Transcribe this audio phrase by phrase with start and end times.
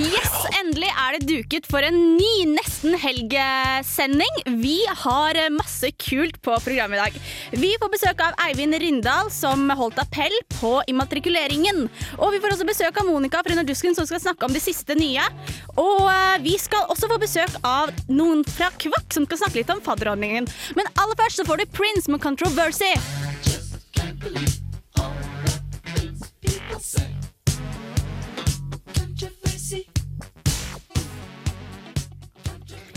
[0.00, 4.38] Yes, endelig er det duket for en ny Nesten helg-sending.
[4.62, 7.18] Vi har masse kult på programmet i dag.
[7.60, 11.84] Vi får besøk av Eivind Rindal, som holdt appell på immatrikuleringen.
[12.16, 14.96] Og vi får også besøk av Monica fra Dusken, som skal snakke om det siste
[14.96, 15.26] nye.
[15.76, 19.74] Og eh, vi skal også få besøk av noen fra Kvakk, som skal snakke litt
[19.76, 20.48] om fadderordningen.
[20.78, 22.96] Men aller først så får du Prince med 'Controversy'.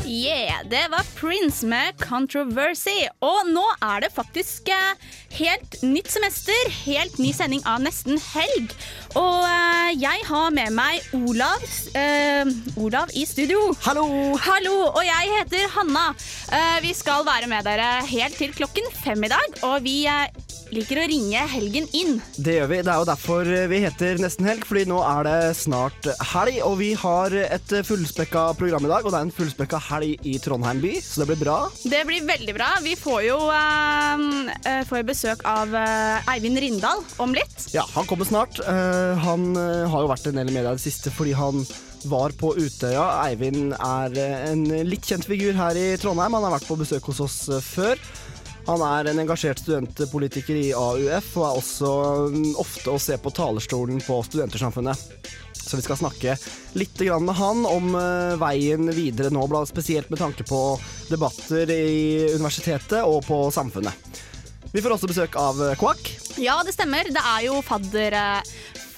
[0.08, 3.08] Yeah, det var Prince med 'Controversy'.
[3.22, 4.94] Og nå er det faktisk eh,
[5.32, 8.76] helt nytt semester, helt ny sending av Nesten helg.
[9.16, 11.64] Og eh, jeg har med meg Olav,
[11.96, 12.50] eh,
[12.82, 13.70] Olav i studio.
[13.86, 14.08] Hallo!
[14.44, 16.10] Hallo, og jeg heter Hanna.
[16.52, 20.28] Eh, vi skal være med dere helt til klokken fem i dag, og vi eh,
[20.76, 22.18] liker å ringe helgen inn.
[22.36, 22.82] Det gjør vi.
[22.84, 26.60] Det er jo derfor vi heter Nesten helg, fordi nå er det snart helg.
[26.68, 30.36] Og vi har et fullspekka program i dag, og det er en fullspekka helg i
[30.44, 31.58] Trondheim by, så det blir bra.
[31.86, 32.74] Det blir veldig bra.
[32.84, 34.28] Vi får jo eh,
[34.66, 37.70] eh, får jo besøk av eh, Eivind Rindal om litt.
[37.76, 38.60] Ja, han kommer snart.
[38.60, 41.66] Eh, han eh, har jo vært en del i media i det siste fordi han
[42.10, 43.06] var på Utøya.
[43.26, 46.38] Eivind er eh, en litt kjent figur her i Trondheim.
[46.38, 48.02] Han har vært på besøk hos oss eh, før.
[48.66, 51.90] Han er en engasjert studentpolitiker i AUF, og er også
[52.34, 55.30] mm, ofte å se på talerstolen på Studentersamfunnet.
[55.66, 56.36] Så vi skal snakke
[56.78, 60.62] litt med han om eh, veien videre nå, spesielt med tanke på
[61.10, 64.22] debatter i universitetet og på samfunnet.
[64.74, 66.10] Vi får også besøk av eh, Kvakk.
[66.42, 67.08] Ja, det stemmer.
[67.08, 68.18] Det er jo fadder...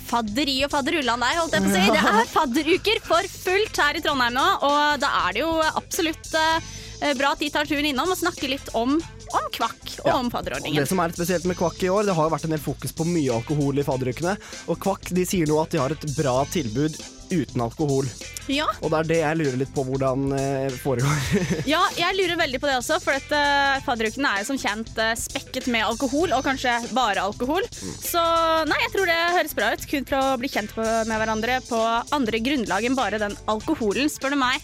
[0.07, 1.85] Fadderi og fadderullan der, holdt jeg på å si.
[1.91, 6.29] Det er fadderuker for fullt her i Trondheim nå, og da er det jo absolutt
[6.39, 10.15] eh, bra at de tar turen innom og snakker litt om, om kvakk og Ja.
[10.21, 10.79] om fadderordningen.
[10.81, 12.95] Det som er spesielt med Kvakk i år, det har jo vært en del fokus
[12.95, 14.37] på mye alkohol i fadderukene.
[14.71, 16.95] Og Kvakk de sier nå at de har et bra tilbud
[17.31, 18.07] uten alkohol.
[18.47, 21.23] Ja, Og det er det jeg lurer litt på hvordan eh, foregår.
[21.73, 23.41] ja, jeg lurer veldig på det også, for dette
[23.87, 27.67] fadderuken er jo som kjent eh, spekket med alkohol, og kanskje bare alkohol.
[27.73, 28.23] Så
[28.69, 29.87] nei, jeg tror det høres bra ut.
[29.87, 31.81] Kun for å bli kjent på, med hverandre på
[32.15, 34.63] andre grunnlag enn bare den alkoholen, spør du meg.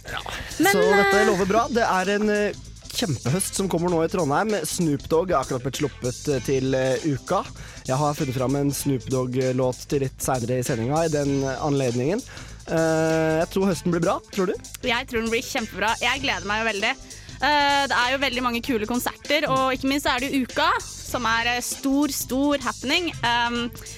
[0.64, 1.66] Men, Så dette eh, lover bra.
[1.74, 2.62] Det er en eh,
[2.94, 4.54] kjempehøst som kommer nå i Trondheim.
[4.70, 7.44] Snoop Dogg er akkurat blitt sluppet eh, til eh, uka.
[7.88, 12.22] Jeg har funnet fram en Snoop Dogg-låt til litt seinere i sendinga i den anledningen.
[12.72, 14.20] Eh, jeg tror høsten blir bra.
[14.34, 14.56] Tror du?
[14.88, 15.94] Jeg tror den blir kjempebra.
[16.04, 16.94] Jeg gleder meg jo veldig.
[17.44, 20.70] Eh, Det er jo veldig mange kule konserter, og ikke minst er det jo Uka,
[20.88, 23.10] som er eh, stor, stor happening.
[23.20, 23.58] Um,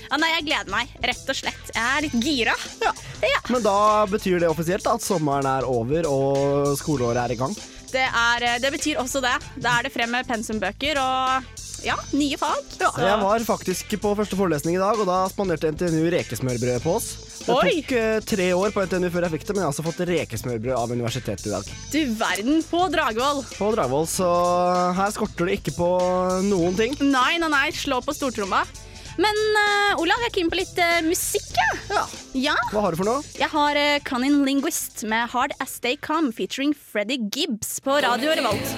[0.09, 1.69] ja, nei, jeg gleder meg, rett og slett.
[1.75, 2.55] Jeg er litt gira.
[2.81, 2.91] Ja.
[3.53, 3.77] Men da
[4.09, 7.53] betyr det offisielt da, at sommeren er over og skoleåret er i gang.
[7.91, 9.35] Det, er, det betyr også det.
[9.61, 12.63] Da er det frem med pensumbøker og ja, nye fag.
[12.75, 16.95] Så- Jeg var faktisk på første forelesning i dag, og da spanderte NTNU rekesmørbrød på
[16.97, 17.11] oss.
[17.45, 17.81] Det Oi!
[17.81, 20.01] tok uh, tre år på NTNU før jeg fikk det, men jeg har altså fått
[20.09, 21.69] rekesmørbrød av universitetet i dag.
[21.93, 23.43] Du verden, på Dragvoll.
[23.59, 24.29] På Dragvoll, så
[24.97, 25.89] her skorter det ikke på
[26.49, 26.97] noen ting.
[27.05, 28.63] Nei, nei, nei, slå på stortromma.
[29.21, 31.53] Men uh, Olav, jeg er keen på litt uh, musikk.
[31.87, 32.01] Ja.
[32.35, 32.55] Ja.
[32.73, 33.21] Hva har du for noe?
[33.37, 38.35] Jeg har uh, Cunning Linguist med Hard As They Come featuring Freddy Gibbs på Radio
[38.35, 38.75] Revolt.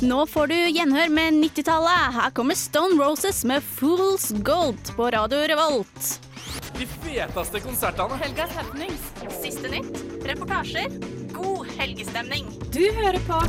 [0.00, 2.14] Nå får du gjenhør med 90-tallet.
[2.16, 6.08] Her kommer Stone Roses med Fool's Gold på Radio Revolt.
[6.78, 8.16] De feteste konsertene.
[8.22, 9.10] Helgas happenings.
[9.42, 10.00] Siste nytt.
[10.24, 10.88] Reportasjer.
[11.36, 12.48] God helgestemning.
[12.72, 13.42] Du hører på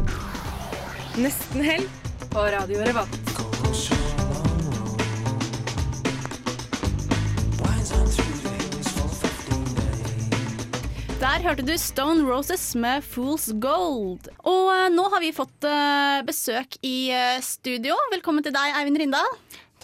[1.22, 1.88] Nesten helg
[2.32, 3.51] på Radio Revolt.
[11.22, 14.26] Der hørte du Stone Roses med Fool's Gold.
[14.42, 17.94] Og eh, nå har vi fått eh, besøk i eh, studio.
[18.10, 19.30] Velkommen til deg, Eivind Rindal.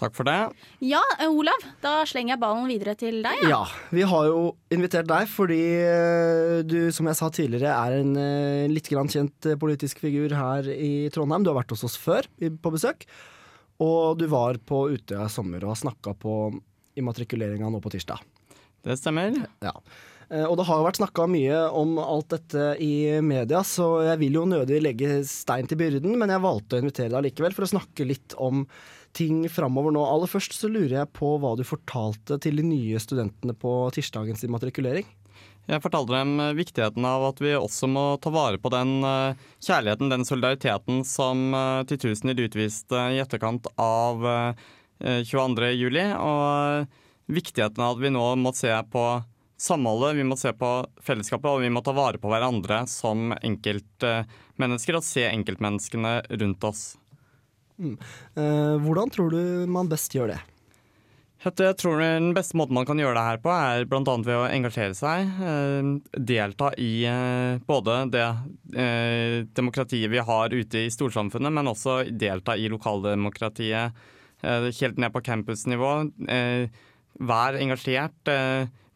[0.02, 0.34] Takk for det.
[0.82, 0.98] Ja,
[1.28, 3.44] Olav, da slenger jeg ballen videre til deg.
[3.46, 3.60] Ja,
[3.94, 4.42] vi har jo
[4.74, 5.60] invitert deg fordi
[6.66, 11.46] du, som jeg sa tidligere, er en litt grann kjent politisk figur her i Trondheim.
[11.46, 13.06] Du har vært hos oss før på besøk.
[13.78, 16.40] Og du var på Utøya i sommer og har snakka på
[16.98, 18.26] immatrikuleringa nå på tirsdag.
[18.82, 19.44] Det stemmer.
[19.62, 19.76] Ja.
[20.30, 24.40] Eh, Og det har vært snakka mye om alt dette i media, så jeg vil
[24.40, 27.72] jo nødig legge stein til byrden, men jeg valgte å invitere deg likevel for å
[27.72, 28.66] snakke litt om
[29.16, 30.02] ting framover nå.
[30.04, 34.44] Aller først så lurer jeg på hva du fortalte til de nye studentene på tirsdagens
[34.44, 35.08] immatrikulering.
[35.68, 40.12] Jeg fortalte dem viktigheten av at vi også må ta vare på den eh, kjærligheten,
[40.12, 44.68] den solidariteten som eh, titusener utviste i etterkant av eh,
[45.28, 45.72] 22.
[45.76, 46.06] juli.
[46.16, 46.88] Og
[47.28, 49.04] viktigheten av at vi nå må se på
[49.58, 50.68] samholdet, vi må se på
[51.04, 56.84] fellesskapet, og vi må ta vare på hverandre som enkeltmennesker og se enkeltmenneskene rundt oss.
[57.78, 60.38] Eh, hvordan tror du man best gjør det?
[61.38, 64.00] Jeg tror Den beste måten man kan gjøre det her på, er bl.a.
[64.02, 65.28] ved å engasjere seg.
[65.38, 68.24] eh, Delta i eh, både det
[68.74, 73.94] eh, demokratiet vi har ute i storsamfunnet, men også delta i lokaldemokratiet
[74.42, 75.92] eh, helt ned på campusnivå.
[76.26, 76.66] Eh,
[77.18, 78.28] Vær engasjert.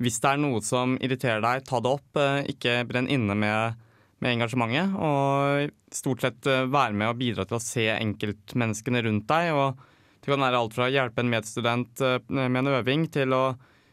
[0.02, 2.18] Hvis det er noe som irriterer deg, ta det opp.
[2.18, 3.78] eh, Ikke brenn inne med,
[4.22, 4.96] med engasjementet.
[4.98, 9.52] Og stort sett eh, være med og bidra til å se enkeltmenneskene rundt deg.
[9.54, 9.88] og
[10.22, 13.44] det kan være alt fra å hjelpe en medstudent eh, med en øving, til å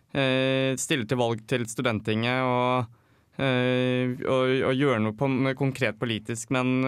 [0.10, 2.96] stille til valg til Studentinget og,
[3.38, 6.50] og, og gjøre noe på, konkret politisk.
[6.50, 6.80] Men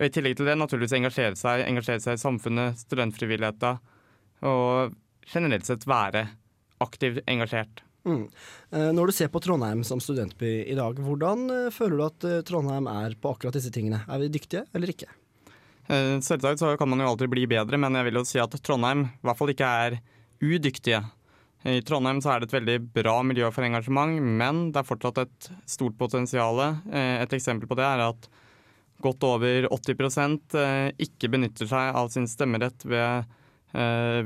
[0.00, 3.74] i tillegg til det naturligvis engasjere seg, engasjere seg i samfunnet, studentfrivilligheta,
[4.48, 4.96] og
[5.28, 6.30] generelt sett være
[6.80, 7.84] aktivt engasjert.
[8.06, 8.26] Mm.
[8.70, 12.26] Eh, Når du ser på Trondheim som studentby i dag, hvordan eh, føler du at
[12.28, 14.04] eh, Trondheim er på akkurat disse tingene?
[14.06, 15.10] Er vi dyktige eller ikke?
[15.86, 19.04] Selvsagt så kan man jo alltid bli bedre, men jeg vil jo si at Trondheim
[19.06, 19.94] i hvert fall ikke er
[20.42, 20.98] udyktige.
[21.62, 25.20] I Trondheim så er det et veldig bra miljø for engasjement, men det er fortsatt
[25.22, 26.58] et stort potensial.
[26.90, 28.26] Et eksempel på det er at
[29.06, 30.18] godt over 80
[30.58, 33.30] eh, ikke benytter seg av sin stemmerett ved,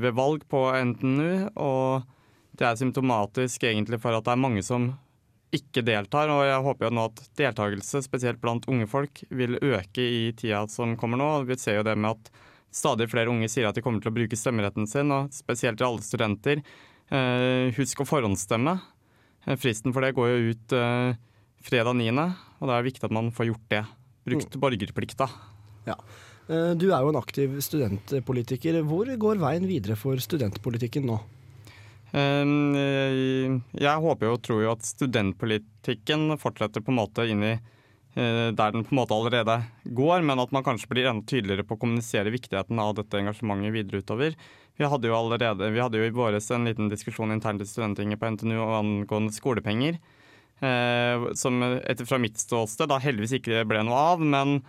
[0.01, 1.29] ved valg på NTNU.
[1.61, 2.09] Og
[2.57, 4.91] det er symptomatisk egentlig for at det er mange som
[5.55, 10.03] ikke deltar, og jeg håper jo nå at deltakelse, spesielt blant unge folk, vil øke
[10.03, 11.29] i tida som kommer nå.
[11.49, 12.31] Vi ser jo det med at
[12.71, 15.89] stadig flere unge sier at de kommer til å bruke stemmeretten sin, og spesielt til
[15.89, 16.63] alle studenter.
[17.11, 18.77] Eh, husk å forhåndsstemme.
[19.43, 21.19] Eh, Fristen for det går jo ut eh,
[21.67, 22.27] fredag 9.,
[22.61, 23.83] og det er viktig at man får gjort det.
[24.31, 25.27] Brukt borgerplikta.
[25.87, 25.97] Ja.
[26.51, 28.81] Du er jo en aktiv studentpolitiker.
[28.85, 31.15] Hvor går veien videre for studentpolitikken nå?
[32.11, 37.45] Um, eh, Jeg håper jo og tror jo at studentpolitikken fortsetter på en måte inn
[37.45, 41.23] i eh, der den på en måte allerede går, men at man kanskje blir enda
[41.27, 44.35] tydeligere på å kommunisere viktigheten av dette engasjementet videre utover.
[44.75, 48.19] Vi hadde jo allerede, vi hadde jo i våres en liten diskusjon internt i Studenttinget
[48.19, 49.99] på NTNU angående skolepenger,
[50.59, 54.59] eh, som etter fra mitt ståsted da heldigvis ikke ble noe av, men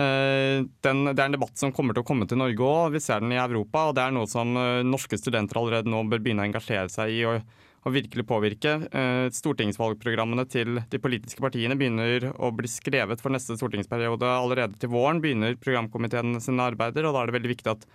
[0.00, 2.94] Den, det er en debatt som kommer til å komme til Norge òg.
[2.94, 6.04] Vi ser den i Europa, og det er noe som eh, norske studenter allerede nå
[6.08, 7.42] bør begynne å engasjere seg i og,
[7.84, 8.76] og virkelig påvirke.
[8.88, 14.28] Eh, Stortingsvalgprogrammene til de politiske partiene begynner å bli skrevet for neste stortingsperiode.
[14.30, 17.88] Allerede til våren begynner programkomiteene sine arbeider, og da er det veldig viktig at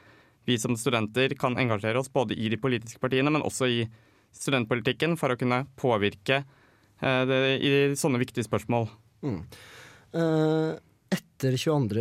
[0.46, 3.86] vi som studenter kan engasjere oss både i de politiske partiene, men også i
[4.36, 6.44] studentpolitikken for å kunne påvirke
[7.01, 8.92] eh, i sånne viktige spørsmål.
[9.25, 10.75] Eh,
[11.36, 12.00] Etter 22.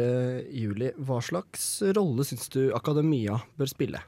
[0.54, 3.98] juli, hva slags rolle syns du akademia bør spille?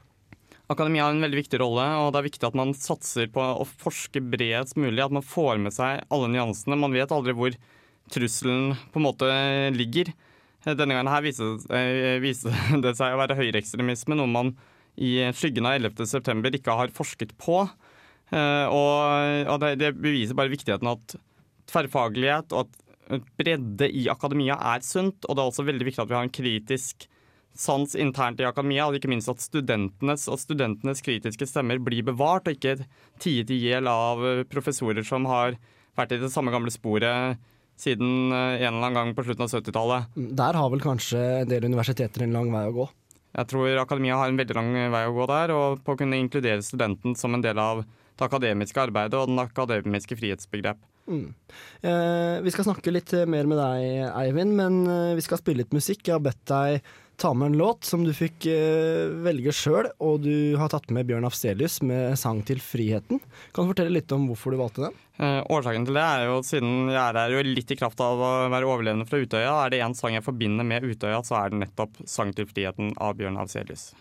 [0.71, 3.65] Akademia har en veldig viktig rolle, og det er viktig at man satser på å
[3.67, 5.01] forske bredest mulig.
[5.03, 6.79] At man får med seg alle nyansene.
[6.79, 7.59] Man vet aldri hvor
[8.15, 9.27] trusselen på en måte
[9.75, 10.13] ligger.
[10.63, 14.55] Denne gangen her viste, eh, det seg å være høyreekstremisme, noe man
[14.95, 17.65] i skyggen av 11.9 ikke har forsket på.
[18.31, 21.19] Eh, Og, det beviser bare viktigheten av at
[21.67, 22.83] tverrfaglighet og at
[23.39, 25.27] bredde i akademia er sunt.
[25.27, 27.07] Og det er også veldig viktig at vi har en kritisk
[27.57, 32.45] sans internt i akademia, og ikke minst at studentenes og studentenes kritiske stemmer blir bevart,
[32.45, 32.85] og ikke
[33.23, 34.21] tiet i hjel av
[34.51, 35.57] professorer som har
[35.97, 37.41] vært i det samme gamle sporet
[37.77, 40.15] siden eh, en eller annen gang på slutten av 70-tallet.
[40.37, 42.87] Der har vel kanskje en del universiteter en lang vei å gå.
[43.37, 46.17] Jeg tror akademia har en veldig lang vei å gå der, og på å kunne
[46.17, 47.83] inkludere studenten som en del av
[48.17, 50.79] det akademiske arbeidet og den akademiske frihetsbegrep.
[51.07, 51.33] Mm.
[51.81, 55.75] Eh, vi skal snakke litt mer med deg, Eivind, men eh, vi skal spille litt
[55.75, 56.05] musikk.
[56.05, 56.81] Jeg har bedt deg
[57.17, 61.07] ta med en låt som du fikk eh, velge sjøl, og du har tatt med
[61.09, 63.21] Bjørn Afselius med sang til friheten.
[63.55, 64.97] Kan du fortelle litt om hvorfor du valgte den?
[65.17, 68.33] Eh, årsaken til det er jo, siden jeg er her litt i kraft av å
[68.53, 71.63] være overlevende fra Utøya, er det en sang jeg forbinder med Utøya, så er det
[71.65, 73.93] nettopp 'Sang til friheten' av Bjørn Afselius.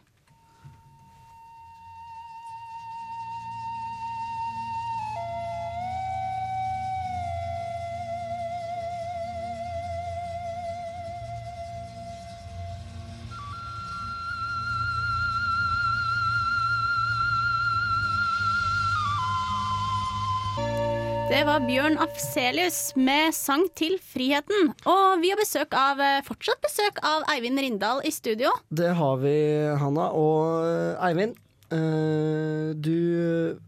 [21.46, 24.72] Var Bjørn Afselius med 'Sang til friheten'.
[24.90, 28.50] Og vi har besøk av, eh, fortsatt besøk av Eivind Rindal i studio.
[28.74, 29.36] Det har vi,
[29.78, 30.10] Hanna.
[30.10, 31.36] Og eh, Eivind,
[31.70, 33.60] eh, du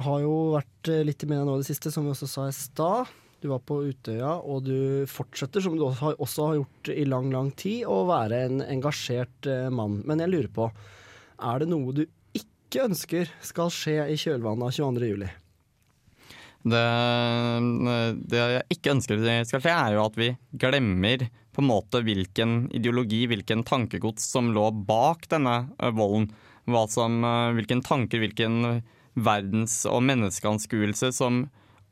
[0.00, 2.56] har jo vært litt i media nå i det siste, som vi også sa i
[2.56, 3.06] stad.
[3.42, 7.52] Du var på Utøya, og du fortsetter, som du også har, gjort i lang, lang
[7.52, 10.00] tid, å være en engasjert mann.
[10.06, 10.72] Men jeg lurer på,
[11.38, 15.12] er det noe du ikke ønsker skal skje i kjølvannet av 22.
[15.12, 15.28] juli?
[16.66, 16.86] Det,
[18.26, 22.66] det jeg ikke ønsker skal skje, er jo at vi glemmer på en måte hvilken
[22.74, 25.60] ideologi, hvilken tankegods som lå bak denne
[25.96, 26.28] volden.
[26.66, 27.22] Hva som,
[27.54, 28.82] hvilken tanker, hvilken
[29.16, 31.46] verdens- og menneskeanskuelse som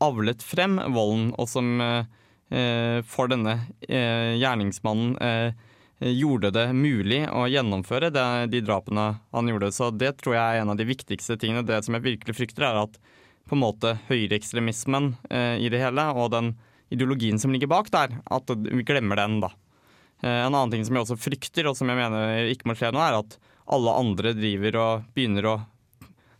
[0.04, 3.56] avlet frem volden, og som eh, for denne
[3.88, 5.70] eh, gjerningsmannen eh,
[6.04, 9.72] gjorde det mulig å gjennomføre det, de drapene han gjorde.
[9.72, 11.64] Så det tror jeg er en av de viktigste tingene.
[11.64, 12.98] Det som jeg virkelig frykter, er at
[13.48, 16.54] på en måte høyreekstremismen eh, i det hele, og den
[16.94, 19.52] ideologien som ligger bak der, at vi glemmer den, da.
[20.24, 22.92] Eh, en annen ting som jeg også frykter, og som jeg mener ikke må skje
[22.94, 23.38] nå, er at
[23.74, 25.56] alle andre driver og begynner å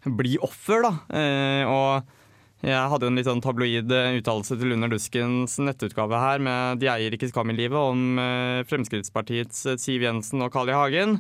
[0.05, 0.93] bli offer, da.
[1.17, 6.41] Eh, og jeg hadde en litt sånn tabloid eh, uttalelse til Under Duskens nettutgave her
[6.45, 8.21] med 'De eier ikke skam i livet' om
[8.69, 10.79] Fremskrittspartiets Siv Jensen og Carl I.
[10.79, 11.19] Hagen.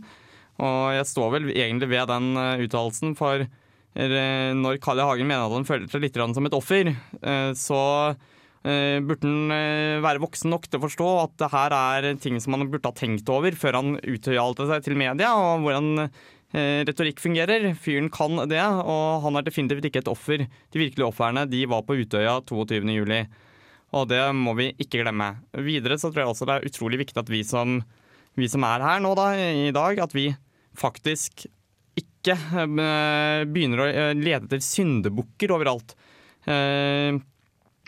[0.64, 2.32] Og jeg står vel egentlig ved den
[2.64, 3.44] uttalelsen, for
[3.94, 5.04] når Carl I.
[5.06, 7.82] Hagen mener at han føler seg litt som et offer, eh, så
[8.64, 12.40] eh, burde han eh, være voksen nok til å forstå at det her er ting
[12.42, 16.82] som han burde ha tenkt over før han uttalte seg til media, og hvordan eh,
[16.88, 17.70] retorikk fungerer.
[17.78, 20.46] Fyren kan det, og han er definitivt ikke et offer.
[20.46, 23.26] De virkelige ofrene de var på Utøya 22.07.
[23.94, 25.36] Og det må vi ikke glemme.
[25.62, 27.78] Videre så tror jeg også det er utrolig viktig at vi som,
[28.34, 30.32] vi som er her nå da, i dag, at vi
[30.74, 31.46] faktisk
[32.24, 32.38] ikke
[32.80, 35.94] eh, begynner å lede til syndebukker overalt.
[36.48, 37.20] Eh,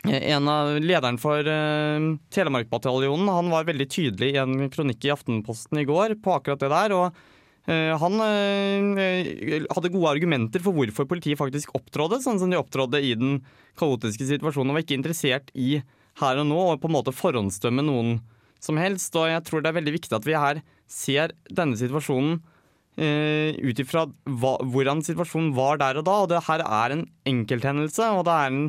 [0.07, 5.81] en av lederen for eh, Telemarkbataljonen han var veldig tydelig i en kronikk i Aftenposten
[5.81, 6.93] i går på akkurat det der.
[6.95, 7.17] og
[7.65, 13.01] eh, han eh, hadde gode argumenter for hvorfor politiet faktisk opptrådde sånn som de opptrådde
[13.01, 13.39] i den
[13.79, 15.81] kaotiske situasjonen, og var ikke interessert i
[16.21, 18.19] her og nå og på en måte forhåndsdømme noen
[18.63, 19.13] som helst.
[19.17, 22.53] Og jeg tror det er veldig viktig at vi her ser denne situasjonen eh,
[22.97, 26.15] ut ifra hvordan situasjonen var der og da.
[26.23, 28.63] Og det her er en enkelthendelse, og det er en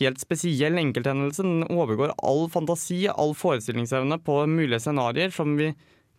[0.00, 1.44] helt spesiell enkelthendelse.
[1.44, 5.72] Den overgår all fantasi, all forestillingsevne på mulige scenarioer som vi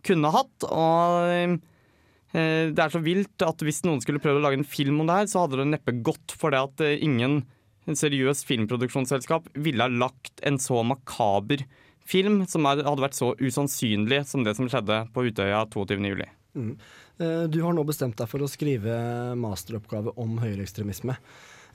[0.07, 0.67] kunne hatt.
[0.67, 5.01] Og eh, det er så vilt at hvis noen skulle prøvd å lage en film
[5.01, 7.41] om det her, så hadde det neppe gått for det at eh, ingen
[7.89, 11.63] seriøs filmproduksjonsselskap ville ha lagt en så makaber
[12.09, 16.21] film som hadde vært så usannsynlig som det som skjedde på Utøya 22.07.
[16.25, 16.73] Eh,
[17.19, 18.93] Du har nå bestemt deg for å skrive
[19.35, 21.17] masteroppgave om høyreekstremisme.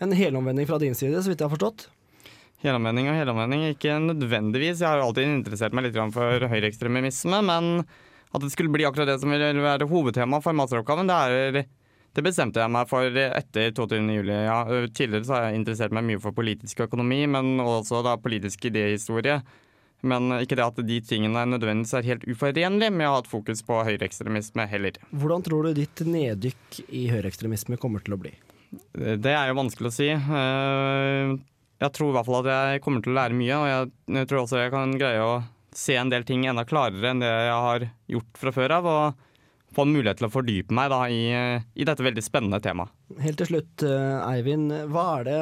[0.00, 1.86] En helomvending fra din side, så vidt jeg har forstått.
[2.64, 4.80] Helomvending og helomvending, ikke nødvendigvis.
[4.80, 7.84] Jeg har jo alltid interessert meg litt for høyreekstremisme, men
[8.34, 11.58] at det skulle bli akkurat det som vil være hovedtema for masteroppgaven, det, er,
[12.16, 14.00] det bestemte jeg meg for etter 22.
[14.16, 14.38] juli.
[14.48, 18.64] Ja, tidligere så har jeg interessert meg mye for politisk økonomi, men også da politisk
[18.72, 19.42] idéhistorie.
[20.04, 23.62] Men ikke det at de tingene nødvendigvis er helt uforenlige med å ha et fokus
[23.64, 24.98] på høyreekstremisme heller.
[25.16, 28.34] Hvordan tror du ditt neddykk i høyreekstremisme kommer til å bli?
[28.94, 30.08] Det er jo vanskelig å si.
[30.12, 31.34] Eh,
[31.84, 33.66] Jeg tror i hvert fall at jeg kommer til å lære mye, og
[34.14, 35.34] jeg, tror også jeg kan greie å
[35.74, 39.74] se en del ting enda klarere enn det jeg har gjort fra før av, og
[39.74, 41.24] få en mulighet til å fordype meg da, i,
[41.74, 42.92] i dette veldig spennende temaet.
[43.24, 44.70] Helt til slutt, eh, Eivind.
[44.94, 45.40] Hva er det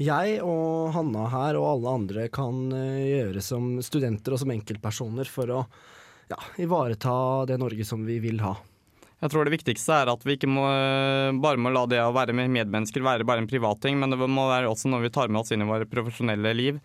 [0.00, 5.30] jeg og Hanna her og alle andre kan eh, gjøre som studenter og som enkeltpersoner
[5.30, 5.64] for å
[6.30, 7.16] ja, ivareta
[7.50, 8.56] det Norge som vi vil ha?
[9.24, 10.64] Jeg tror det viktigste er at vi ikke må,
[11.40, 14.44] bare må la det å være med medmennesker være bare en privatting, men det må
[14.50, 16.82] være også noe vi tar med oss inn i våre profesjonelle liv.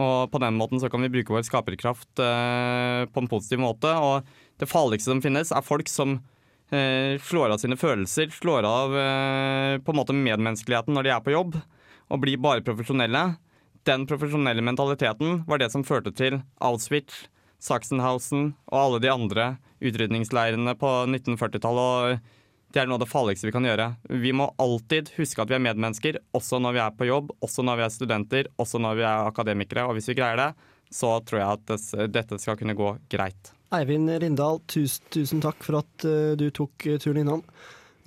[0.00, 3.90] Og på den måten så kan vi bruke vår skaperkraft eh, på en positiv måte.
[3.90, 4.28] Og
[4.60, 6.18] det farligste som finnes, er folk som
[6.70, 11.24] eh, slår av sine følelser, slår av eh, på en måte medmenneskeligheten når de er
[11.26, 11.58] på jobb,
[12.10, 13.36] og bli bare profesjonelle.
[13.88, 17.28] Den profesjonelle mentaliteten var det som førte til Auschwitz,
[17.60, 19.46] Sachsenhausen og alle de andre
[19.84, 22.18] utrydningsleirene på 1940-tallet.
[22.18, 23.88] og Det er noe av det farligste vi kan gjøre.
[24.22, 27.64] Vi må alltid huske at vi er medmennesker, også når vi er på jobb, også
[27.64, 29.86] når vi er studenter, også når vi er akademikere.
[29.88, 30.50] Og hvis vi greier det,
[30.90, 33.54] så tror jeg at dette skal kunne gå greit.
[33.70, 37.44] Eivind Rindal, tusen, tusen takk for at eh, du tok eh, turen innom.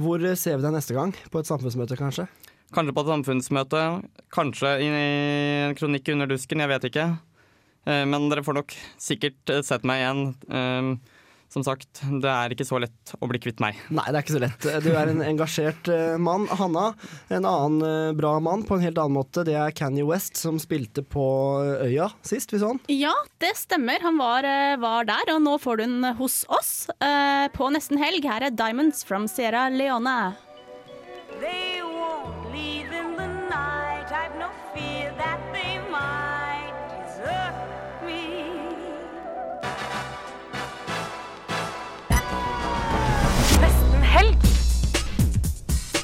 [0.01, 1.13] Hvor eh, ser vi deg neste gang?
[1.31, 2.25] På et samfunnsmøte, kanskje?
[2.74, 3.82] Kanskje på et samfunnsmøte,
[4.34, 7.08] kanskje i en kronikk under dusken, jeg vet ikke.
[7.86, 10.24] Eh, Men dere får nok sikkert eh, sett meg igjen.
[10.50, 11.20] Eh,
[11.53, 13.77] som sagt, det er ikke så lett å bli kvitt meg.
[13.94, 14.63] Nei, det er ikke så lett.
[14.82, 15.86] Du er en engasjert
[16.18, 16.48] mann.
[16.50, 16.88] Hanna,
[17.30, 21.03] en annen bra mann på en helt annen måte, det er Kanye West, som spilte
[21.06, 21.27] på
[21.86, 22.82] Øya sist, vi så han.
[22.89, 24.01] Ja, det stemmer.
[24.01, 24.48] Han var,
[24.82, 26.74] var der, og nå får du den hos oss
[27.53, 28.25] på nesten helg.
[28.25, 30.34] Her er Diamonds from Sierra Leone.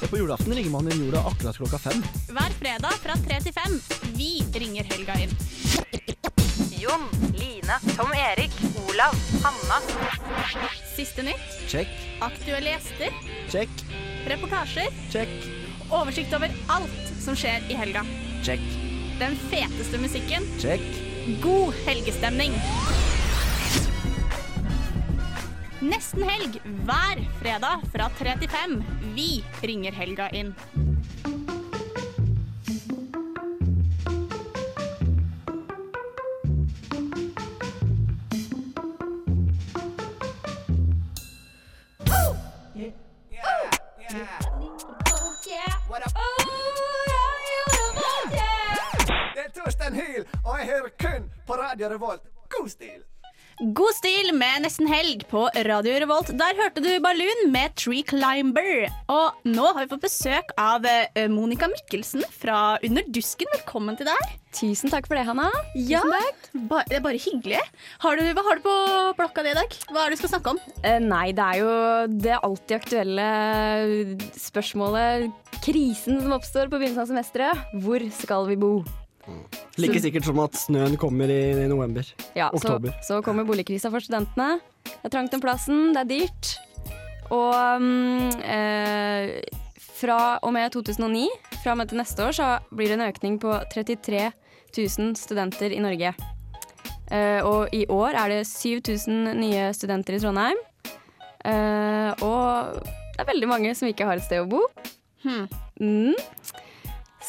[0.09, 2.03] På julaften ringer man inn jorda akkurat klokka fem.
[2.29, 3.75] Hver fredag fra tre til fem.
[4.17, 5.33] Vi ringer helga inn.
[6.79, 7.05] Jon,
[7.37, 8.55] Line, Tom Erik,
[8.87, 9.77] Olav, Hanna.
[10.95, 11.91] Siste nytt, Check,
[12.25, 13.13] aktuelle gjester,
[13.51, 13.69] check,
[14.27, 15.29] reportasjer, check,
[15.93, 18.03] oversikt over alt som skjer i helga.
[18.43, 18.63] check,
[19.19, 20.81] Den feteste musikken, check.
[21.43, 22.55] god helgestemning.
[25.79, 28.73] Nesten helg hver fredag fra tre til fem.
[29.15, 30.51] Vi ringer helga inn.
[54.69, 56.27] Nesten helg på Radio Revolt.
[56.37, 58.83] Der hørte du Balloon med Tree Climber.
[59.09, 63.49] Og nå har vi fått besøk av eh, Monica Mikkelsen fra Under dusken.
[63.55, 64.35] Velkommen til deg.
[64.53, 65.47] Tusen takk for det, Hanna.
[65.73, 66.03] Ja,
[66.69, 67.63] ba det er bare hyggelig.
[68.05, 68.77] Har du, hva har du på
[69.17, 69.73] blokka di i dag?
[69.89, 70.61] Hva er det du skal snakke om?
[70.83, 71.75] Eh, nei, det er jo
[72.29, 73.27] det alltid aktuelle
[74.37, 75.31] spørsmålet,
[75.65, 77.77] krisen som oppstår på begynnelsen av semesteret.
[77.81, 78.73] Hvor skal vi bo?
[79.79, 82.07] Like sikkert som at snøen kommer i, i november.
[82.35, 82.95] Ja, så, Oktober.
[83.05, 84.59] så kommer boligkrisa for studentene.
[84.89, 86.53] Det er trangt om plassen, det er dyrt.
[87.29, 89.39] Og um, eh,
[89.99, 91.27] fra og med 2009,
[91.61, 94.31] fra og med til neste år, så blir det en økning på 33
[94.77, 96.13] 000 studenter i Norge.
[97.09, 100.59] Eh, og i år er det 7000 nye studenter i Trondheim.
[101.45, 104.63] Eh, og det er veldig mange som ikke har et sted å bo.
[105.25, 105.47] Hmm.
[105.79, 106.15] Mm.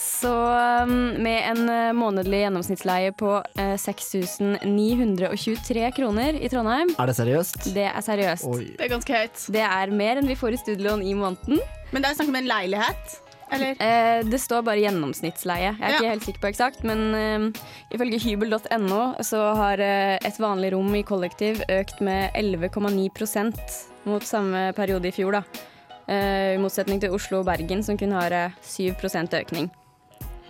[0.01, 7.17] Så um, med en eh, månedlig gjennomsnittsleie på eh, 6923 kroner i Trondheim Er det
[7.19, 7.67] seriøst?
[7.75, 8.47] Det er seriøst.
[8.49, 8.71] Oi.
[8.79, 9.43] Det er ganske høyt.
[9.53, 11.61] Det er mer enn vi får i studielån i måneden.
[11.93, 13.19] Men det er snakk om en leilighet?
[13.51, 13.75] Eller?
[13.83, 15.73] Eh, det står bare gjennomsnittsleie.
[15.75, 15.97] Jeg er Ja.
[15.99, 17.65] ikke helt sikker på eksakt, men eh,
[17.97, 23.59] ifølge hybel.no så har eh, et vanlig rom i kollektiv økt med 11,9%
[24.07, 25.41] mot samme periode i fjor.
[25.41, 25.67] da.
[26.11, 29.69] Eh, I motsetning til Oslo og Bergen, som kun har eh, 7% økning.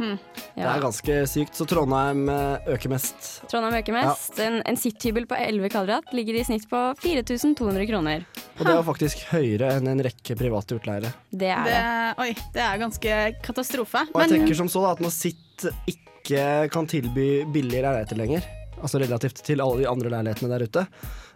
[0.01, 0.17] Hmm.
[0.57, 1.55] Det er ganske sykt.
[1.59, 3.27] Så Trondheim eh, øker mest.
[3.53, 4.39] Trondheim øker mest.
[4.41, 8.25] En, en sitthybel på 11 kvadrat ligger i snitt på 4200 kroner.
[8.59, 11.13] Og det er faktisk høyere enn en rekke private utleiere.
[11.31, 12.15] Det er Det, det.
[12.25, 14.07] oi, det er ganske katastrofe.
[14.15, 18.47] Og jeg tenker som så da, at når Sitt ikke kan tilby billige leiligheter lenger,
[18.81, 20.87] altså relativt til alle de andre leilighetene der ute,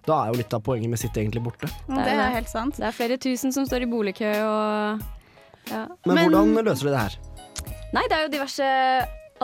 [0.05, 1.69] da er jo litt av poenget med Sitt egentlig borte.
[1.69, 2.77] det, det er er helt sant.
[2.81, 5.05] Det er flere tusen som står i boligkø og
[5.71, 5.85] ja.
[6.07, 7.15] Men, Men- hvordan løser de det her?
[7.95, 8.69] Nei, det er jo diverse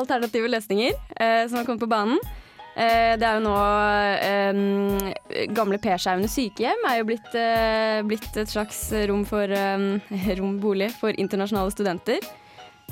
[0.01, 2.19] alternative løsninger eh, som har kommet på banen.
[2.75, 3.55] Eh, det er jo nå
[4.25, 9.87] eh, Gamle Pershaugne sykehjem er jo blitt, eh, blitt et slags rom for eh,
[10.41, 10.59] rom
[10.99, 12.27] for internasjonale studenter.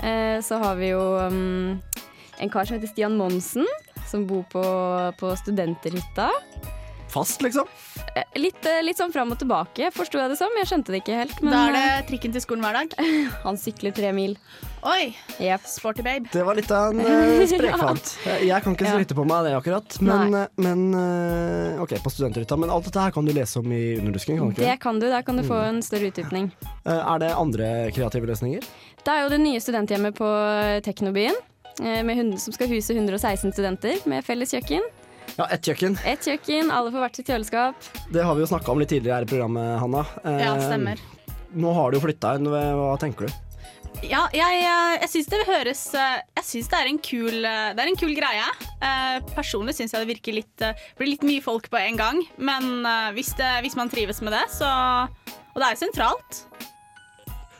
[0.02, 1.78] Eh, så har vi jo mm,
[2.38, 3.66] en kar som heter Stian Monsen,
[4.06, 4.62] som bor på,
[5.18, 6.30] på studenterhytta.
[7.08, 7.66] Fast, liksom?
[8.36, 10.52] Litt, litt sånn fram og tilbake, forsto jeg det som.
[10.60, 11.38] Jeg skjønte det ikke helt.
[11.40, 12.98] Men Da er det trikken til skolen hver dag.
[13.46, 14.36] han sykler tre mil.
[14.86, 15.10] Oi,
[15.42, 15.60] Yep.
[15.66, 16.28] sporty babe.
[16.32, 18.12] Det var litt av en uh, sprekfant.
[18.46, 18.92] Jeg kan ikke Ja.
[18.94, 22.56] skryte på meg det akkurat, men, eh, men uh, OK, på studenthytta.
[22.58, 24.80] Men alt dette her kan du lese om i Underdusken, kan du ikke Det det?
[24.84, 25.08] kan du.
[25.10, 26.52] Der kan du få en større utdypning.
[26.86, 28.62] Uh, er det andre kreative løsninger?
[29.02, 30.28] Det er jo det nye studenthjemmet på
[30.86, 31.34] Teknobyen,
[31.82, 34.86] eh, med hund- som skal huse 116 studenter med felles kjøkken.
[35.38, 35.98] Ja, ett kjøkken.
[36.06, 37.90] Et kjøkken, alle får hvert sitt kjøleskap.
[38.14, 40.06] Det har vi jo snakka om litt tidligere her i programmet, Hanna.
[40.24, 40.98] Ja, stemmer.
[41.54, 42.46] Nå har du jo flytta inn.
[42.48, 43.32] Hva tenker du?
[44.06, 47.70] Ja, jeg, jeg, jeg syns det høres eh, Jeg syns det er en kul, eh,
[47.74, 48.46] det er en kul greie.
[48.78, 52.22] Eh, personlig syns jeg det virker litt eh, blir litt mye folk på en gang.
[52.38, 56.44] Men eh, hvis, det, hvis man trives med det, så Og det er jo sentralt.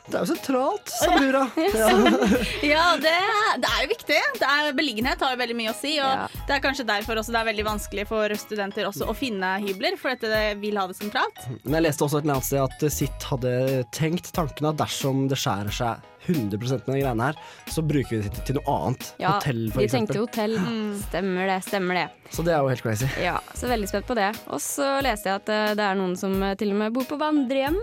[0.09, 1.43] Det er jo sentralt, sa brura.
[1.79, 1.89] Ja.
[2.65, 3.13] Ja, det,
[3.61, 4.19] det er jo viktig.
[4.39, 5.91] Det er, beliggenhet har jo veldig mye å si.
[6.01, 6.27] Og Ja.
[6.49, 9.97] Det er kanskje derfor også det er veldig vanskelig for studenter også å finne hybler,
[10.01, 11.43] for dette det vil ha det sentralt.
[11.63, 13.51] Men jeg leste også et eller annet sted at Sitt hadde
[13.95, 17.37] tenkt tanken at dersom det skjærer seg 100 med de greiene her,
[17.71, 19.05] så bruker vi det til- til noe annet.
[19.21, 20.57] Ja, hotell, for de tenkte hotell.
[21.05, 22.07] Stemmer det, stemmer det.
[22.33, 23.07] Så det er jo helt crazy.
[23.23, 24.31] Ja, så veldig spent på det.
[24.49, 27.05] Og så leste jeg at eh, det er noen som eh, til og med bor
[27.09, 27.77] på vandrehjem.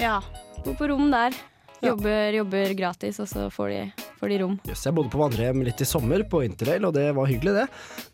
[0.00, 0.20] Ja.
[0.64, 1.34] Bor på rom der.
[1.86, 4.56] Jobber, jobber gratis, og så får de, får de rom.
[4.68, 7.66] Yes, jeg bodde på vandrehjem litt i sommer på interrail, og det var hyggelig, det.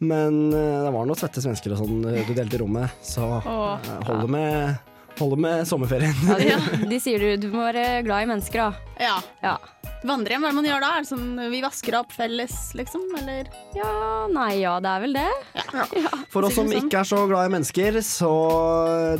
[0.02, 3.74] Men eh, det var noen svette svensker og sånn eh, du delte rommet, så Åh.
[3.78, 6.16] eh, holder med, holder med sommerferien.
[6.28, 8.96] Ja, de, de sier du, du må være glad i mennesker, da.
[9.11, 9.18] ja.
[9.44, 9.59] Ja.
[10.00, 10.88] Vandrehjem, hva er det man gjør da?
[10.96, 13.02] Er det sånn vi vasker opp felles, liksom?
[13.18, 13.50] Eller?
[13.76, 13.90] ja,
[14.33, 15.26] nei, ja, det er vel det.
[16.33, 16.87] For oss som sånn.
[16.87, 18.30] ikke er så glad i mennesker, så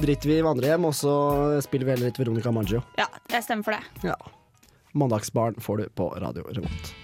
[0.01, 1.13] driter vi i vandrehjem, og så
[1.61, 2.81] spiller vi heller litt Veronica Maggio.
[2.97, 4.09] Ja, jeg stemmer for det.
[4.09, 4.17] Ja.
[4.93, 6.95] Mandagsbarn får du på Radio Revolt.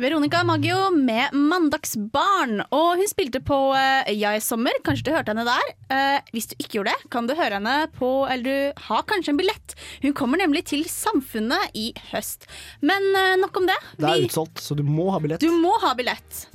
[0.00, 2.62] Veronica Maggio med 'Mandagsbarn'.
[2.72, 4.72] Og hun spilte på eh, Ja i sommer.
[4.86, 5.72] Kanskje du hørte henne der.
[5.92, 9.34] Eh, hvis du ikke gjorde det, kan du høre henne på Eller du har kanskje
[9.34, 9.74] en billett.
[10.02, 12.48] Hun kommer nemlig til Samfunnet i høst.
[12.80, 13.76] Men eh, nok om det.
[13.98, 15.40] Det er Vi- utsolgt, så du må ha billett.
[15.44, 16.46] Du må ha billett.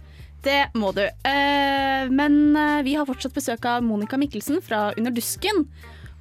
[0.45, 1.01] Det må du.
[1.01, 5.63] Eh, men eh, vi har fortsatt besøk av Monica Mikkelsen fra Under dusken.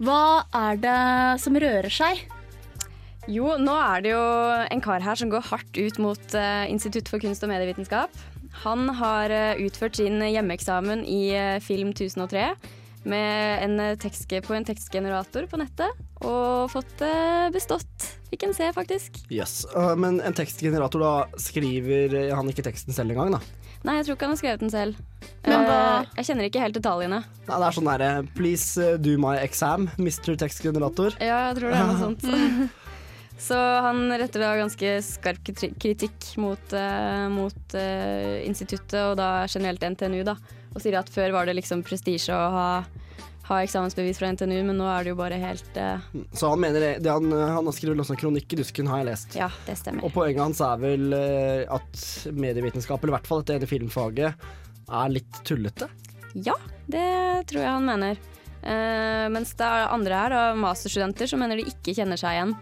[0.00, 1.00] Hva er det
[1.42, 2.22] som rører seg?
[3.28, 4.22] Jo, nå er det jo
[4.72, 8.16] en kar her som går hardt ut mot eh, Institutt for kunst og medievitenskap.
[8.64, 12.52] Han har utført sin hjemmeeksamen i film 1003
[13.10, 13.80] med en
[14.46, 17.02] på en tekstgenerator på nettet, og fått
[17.52, 18.06] bestått.
[18.30, 19.18] Fikk en C, faktisk.
[19.26, 19.64] Yes.
[19.98, 23.42] Men en tekstgenerator, da skriver han ikke teksten selv engang, da?
[23.84, 25.00] Nei, jeg tror ikke han har skrevet den selv.
[25.44, 27.18] Men hva- Eh, jeg kjenner ikke helt detaljene.
[27.48, 30.34] Nei, det er sånn derre Please uh, do my exam, Mr.
[30.40, 31.16] Tekstgenerator.
[31.20, 32.24] Ja, jeg tror det er noe sånt.
[33.44, 35.40] Så han retter da ganske skarp
[35.82, 40.36] kritikk mot, uh, mot uh, instituttet, og da generelt NTNU, da.
[40.74, 42.68] Og sier at før var det liksom prestisje å ha,
[43.44, 46.04] ha eksamensbevis fra NTNU, men nå er det jo bare helt uh...
[46.32, 49.08] Så han mener det, han, han har skrevet også en kronikk i Dusken, har jeg
[49.10, 49.36] lest.
[49.36, 50.06] Ja, det stemmer.
[50.06, 54.46] Og poenget hans er vel uh, at medievitenskap, eller i hvert fall dette ene filmfaget,
[54.84, 55.90] er litt tullete.
[56.34, 56.56] Ja,
[56.88, 57.04] det
[57.50, 58.22] tror jeg han mener.
[58.64, 62.56] Uh, mens det er andre her, da, masterstudenter, som mener de ikke kjenner seg igjen.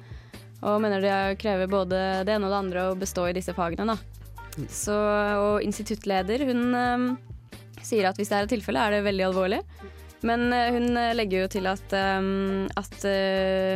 [0.66, 3.94] Og mener det krever både det ene og det andre å bestå i disse fagene.
[3.94, 4.66] Da.
[4.70, 7.16] Så, og instituttleder hun
[7.82, 9.58] sier at hvis det er et tilfelle, er det veldig alvorlig.
[10.22, 12.30] Men eh, hun eh, legger jo til at, eh,
[12.78, 13.06] at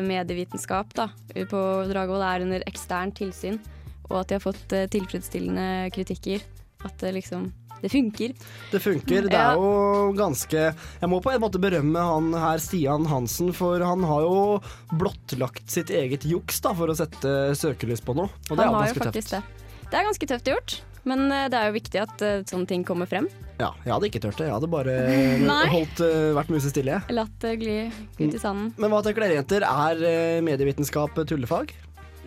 [0.06, 1.10] medievitenskap da,
[1.50, 3.58] på Dragvoll er under eksternt tilsyn,
[4.06, 6.44] og at de har fått tilfredsstillende kritikker.
[6.86, 7.48] At det liksom
[7.80, 8.32] Det funker.
[8.70, 9.26] Det funker.
[9.26, 13.82] Det er jo ganske Jeg må på en måte berømme han her, Stian Hansen, for
[13.82, 14.60] han har jo
[14.92, 18.30] blottlagt sitt eget juks da, for å sette søkelys på noe.
[18.50, 19.34] Og det Han er jo ganske tøft.
[19.34, 19.42] det.
[19.90, 23.28] Det er ganske tøft gjort, men det er jo viktig at sånne ting kommer frem.
[23.56, 24.50] Ja, jeg hadde ikke turt det.
[24.50, 24.96] Jeg hadde bare
[25.74, 27.00] holdt, uh, vært musestille.
[27.14, 28.70] Latt det gli ut i sanden.
[28.76, 29.64] Men hva tenker dere, jenter?
[29.66, 31.72] Er eh, medievitenskap tullefag?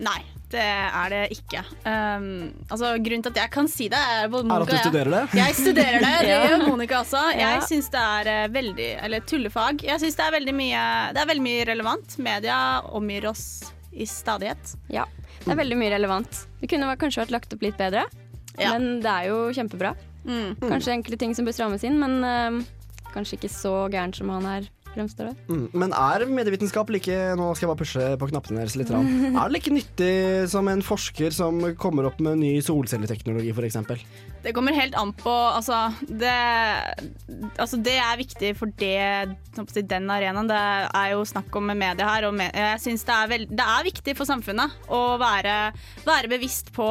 [0.00, 0.18] Nei,
[0.50, 1.60] det er det ikke.
[1.84, 2.26] Um,
[2.66, 5.22] altså, grunnen til at jeg kan si det, er både Er at du studerer det?
[5.38, 7.22] Jeg studerer det, det gjør Monica også.
[7.38, 9.84] Jeg syns det er eh, veldig Eller tullefag.
[9.86, 12.18] Jeg syns det er veldig mye Det er veldig mye relevant.
[12.26, 12.58] Media
[12.96, 13.46] omgir oss
[13.92, 14.74] i stadighet.
[14.90, 15.04] Ja,
[15.44, 16.44] det er veldig mye relevant.
[16.60, 18.06] Det kunne kanskje vært lagt opp litt bedre,
[18.58, 18.74] Ja.
[18.74, 19.94] men det er jo kjempebra.
[20.24, 20.56] Mm.
[20.60, 22.60] Kanskje enkelte ting som bør strammes inn, men eh,
[23.14, 25.34] kanskje ikke så gærent som han her fremstår det.
[25.50, 25.66] Mm.
[25.82, 28.90] Men er medievitenskap like Nå skal jeg bare pushe på knappene deres litt.
[28.90, 29.08] Rann.
[29.40, 30.14] Er det like nyttig
[30.50, 33.78] som en forsker som kommer opp med ny solcelleteknologi, f.eks.?
[34.40, 35.76] Det kommer helt an på Altså,
[36.08, 36.34] det,
[37.60, 39.36] altså, det er viktig for det,
[39.90, 40.50] den arenaen.
[40.50, 44.28] Det er jo snakk om media her, og jeg synes det, det er viktig for
[44.28, 45.56] samfunnet å være,
[46.06, 46.88] være bevisst på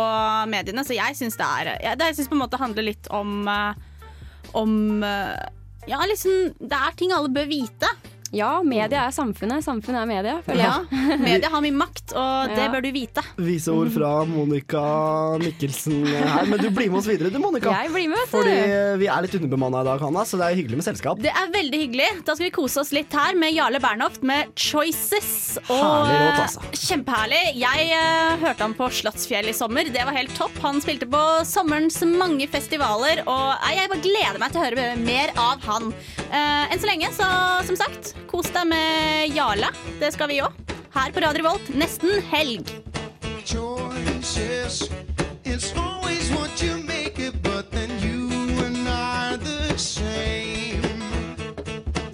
[0.50, 0.86] mediene.
[0.88, 3.48] Så jeg syns det er jeg, det, jeg synes på en måte handler litt om
[3.50, 3.88] eh,
[4.58, 5.48] om eh,
[5.90, 7.90] Ja, liksom Det er ting alle bør vite.
[8.36, 10.36] Ja, media er samfunnet, samfunnet er media.
[10.46, 10.68] føler jeg.
[10.92, 12.68] Ja, Media har mye makt, og det Ja.
[12.74, 13.24] bør du vite.
[13.42, 14.84] Vise ord fra Monica
[15.42, 16.46] Mikkelsen her.
[16.50, 17.74] Men du blir med oss videre, du, Monica.
[17.84, 18.38] Jeg blir med, vet du.
[18.38, 21.22] Fordi vi er litt underbemanna i dag, Hanna, så det er hyggelig med selskap.
[21.24, 22.10] Det er veldig hyggelig.
[22.28, 25.58] Da skal vi kose oss litt her med Jarle Bernhoft med 'Choices'.
[25.70, 26.62] Herlig låt, eh, altså.
[26.86, 27.42] Kjempeherlig.
[27.60, 29.90] Jeg uh, hørte han på Slottsfjell i sommer.
[29.90, 30.54] Det var helt topp.
[30.64, 35.34] Han spilte på sommerens mange festivaler, og jeg bare gleder meg til å høre mer
[35.40, 35.90] av han.
[36.30, 37.28] Uh, enn så lenge, så
[37.66, 39.70] som sagt, Kos deg med Jarle.
[40.00, 40.54] Det skal vi òg.
[40.96, 42.68] Her på Radio Volt nesten helg.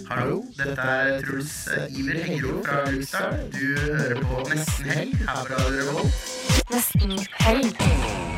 [0.09, 1.55] Hallo, dette er Truls
[1.89, 3.51] Iver Hengro fra Lukestad.
[3.51, 6.23] Du hører på Nesten Helg her på Radio Revolt.
[6.71, 8.34] Nesten Helg.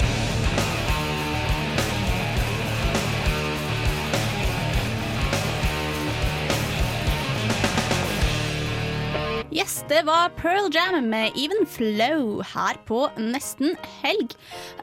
[9.58, 13.72] Yes, det var Pearl Jam med Even Flow her på nesten
[14.04, 14.36] helg.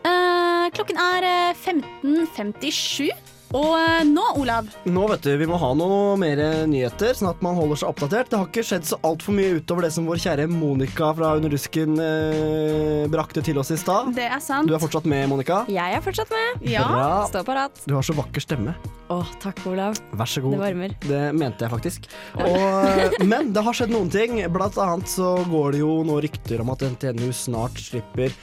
[0.03, 1.61] Eh, klokken er eh,
[2.03, 3.13] 15.57,
[3.55, 6.40] og eh, nå, Olav Nå vet du, Vi må ha noe mer
[6.71, 8.31] nyheter, sånn at man holder seg oppdatert.
[8.33, 11.55] Det har ikke skjedd så altfor mye utover det som vår kjære Monica fra Under
[11.55, 14.11] rusken eh, brakte til oss i stad.
[14.17, 14.69] Det er sant.
[14.69, 15.62] Du er fortsatt med, Monica.
[15.71, 16.67] Jeg er fortsatt med.
[16.75, 16.88] Ja.
[16.90, 17.09] Bra.
[17.31, 17.85] Stå parat.
[17.87, 18.75] Du har så vakker stemme.
[19.12, 19.99] Å, takk, Olav.
[20.17, 20.57] Vær så god.
[20.57, 20.97] Det varmer.
[21.05, 22.09] Det mente jeg faktisk.
[22.40, 24.40] Og, men det har skjedd noen ting.
[24.55, 28.35] Blant annet så går det jo nå rykter om at NTNU snart slipper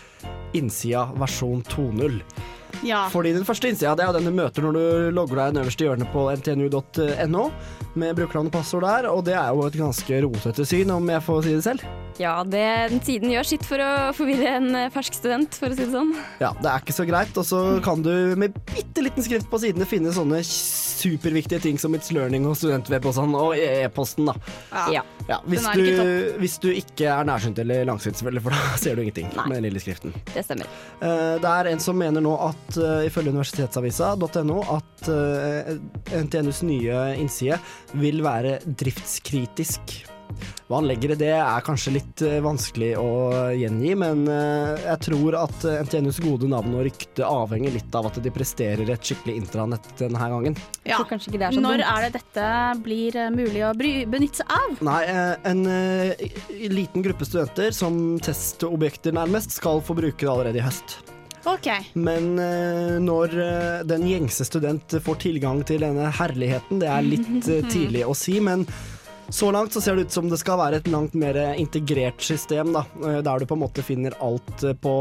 [0.58, 2.22] innsida versjon 2.0.
[2.88, 3.04] Ja.
[3.14, 5.82] Fordi den første innsida det er jo den du møter når du logger deg nederst
[5.84, 7.44] i hjørnet på ntnu.no
[8.00, 11.24] med brukernavn og passord der, og det er jo et ganske rotete syn, om jeg
[11.26, 11.82] får si det selv.
[12.22, 15.76] Ja, det, den siden gjør sitt for å forvirre en eh, fersk student, for å
[15.76, 16.14] si det sånn.
[16.40, 19.60] Ja, det er ikke så greit, og så kan du med bitte liten skrift på
[19.64, 24.36] sidene finne sånne superviktige ting som It's Learning og Studentweb og sånn, og e-posten, da.
[24.94, 25.04] Ja.
[25.30, 25.84] Ja, hvis, du,
[26.42, 29.68] hvis du ikke er nærsynt eller langsynt, selvfølgelig, for da ser du ingenting med den
[29.68, 30.16] lille skriften.
[30.32, 30.72] Det stemmer.
[31.00, 35.76] Eh, Det er en som mener nå at, eh, ifølge universitetsavisa.no, at eh,
[36.22, 37.60] NTNUs nye innside
[38.00, 40.02] vil være driftskritisk.
[40.70, 43.10] Hva han legger i det er kanskje litt eh, vanskelig å
[43.58, 48.34] gjengi, men jeg tror at NTNUs gode navn og rykte avhenger litt av at de
[48.34, 50.56] presterer et skikkelig intranett denne gangen.
[50.88, 51.02] Ja.
[51.02, 52.50] Tror kanskje ikke det er så Når er det dette
[52.86, 54.84] blir mulig å bry benytte seg av?
[54.88, 55.02] Nei,
[55.52, 55.66] en
[56.72, 61.02] liten gruppe studenter som testobjekter nærmest skal få bruke det allerede i høst.
[61.46, 61.68] OK.
[61.94, 67.50] Men eh, når eh, den gjengse student får tilgang til denne herligheten, det er litt
[67.50, 68.68] eh, tidlig å si, men
[69.32, 72.74] så langt så ser det ut som det skal være et langt mer integrert system,
[72.76, 74.94] da, eh, der du på en måte finner alt eh, på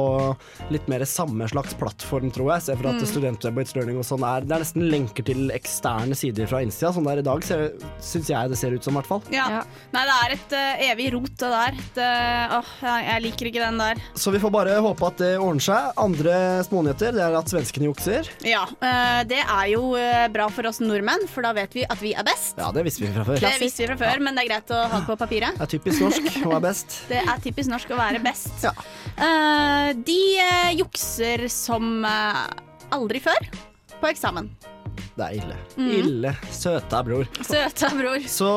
[0.71, 2.63] litt mer samme slags plattform, tror jeg.
[2.69, 3.07] Se for at Mm.
[3.11, 6.61] studentweb og It's Learning og sånn er Det er nesten lenker til eksterne sider fra
[6.63, 6.93] innsida.
[6.93, 9.23] Sånn der i dag syns jeg det ser ut som, i hvert fall.
[9.33, 9.63] Ja.
[9.95, 11.79] Nei, det er et uh, evig rot, det der.
[11.81, 14.03] Et, eh, åh, jeg, jeg liker ikke den der.
[14.15, 15.93] Så vi får bare håpe at det ordner seg.
[16.01, 16.35] Andre
[16.67, 18.29] smånyheter det er at svenskene jukser.
[18.47, 22.01] Ja, Uh, det er jo uh, bra for oss nordmenn, for da vet vi at
[22.01, 22.57] vi er best.
[22.61, 23.41] Ja, det visste vi fra før.
[23.43, 25.57] Det visste vi fra før, men det er greit å ha det på papiret.
[25.59, 26.99] Det er typisk norsk å være best.
[27.11, 28.67] Det er typisk norsk å være best.
[28.67, 32.47] Eh, de uh, jukser som uh,
[32.95, 33.51] aldri før
[34.01, 34.53] på eksamen.
[35.17, 35.57] Det er ille.
[35.77, 35.91] Mm.
[35.99, 36.33] Ille.
[36.55, 37.29] Søta bror.
[37.47, 38.25] Søta bror.
[38.31, 38.51] Så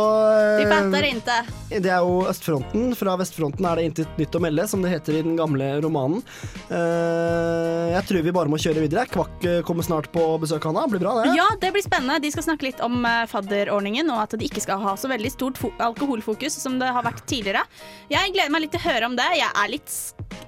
[0.60, 1.38] De eh, fatter ikke.
[1.74, 2.94] Det er jo østfronten.
[2.98, 6.24] Fra vestfronten er det intet nytt å melde, som det heter i den gamle romanen.
[6.70, 9.06] Eh, jeg tror vi bare må kjøre videre.
[9.12, 10.86] Kvakk eh, kommer snart på besøk, Hanna.
[10.92, 11.34] Blir bra, det.
[11.38, 12.20] Ja, det blir spennende.
[12.24, 15.34] De skal snakke litt om eh, fadderordningen, og at de ikke skal ha så veldig
[15.34, 17.66] stort alkoholfokus som det har vært tidligere.
[18.12, 19.30] Jeg gleder meg litt til å høre om det.
[19.40, 19.98] Jeg er litt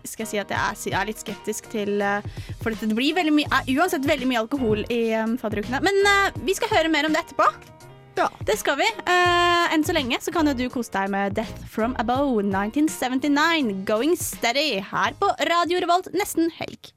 [0.03, 2.25] skal jeg si at jeg er, litt skeptisk til eh,
[2.63, 5.81] For det blir veldig mye, uansett veldig mye alkohol i um, fadderukene.
[5.85, 7.49] Men eh, vi skal høre mer om det etterpå.
[8.15, 8.29] Ja.
[8.47, 8.87] Det skal vi.
[8.87, 13.83] Eh, enn så lenge så kan jo du kose deg med Death From Above 1979,
[13.87, 16.93] Going Steady, her på Radio Revolt nesten helg.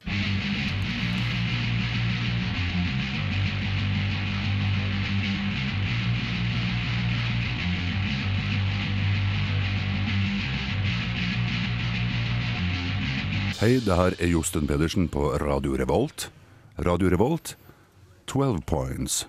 [13.59, 16.29] Hei, det her er Josten Pedersen på Radio Revolt.
[16.87, 17.57] Radio Revolt,
[18.31, 19.25] 12 points.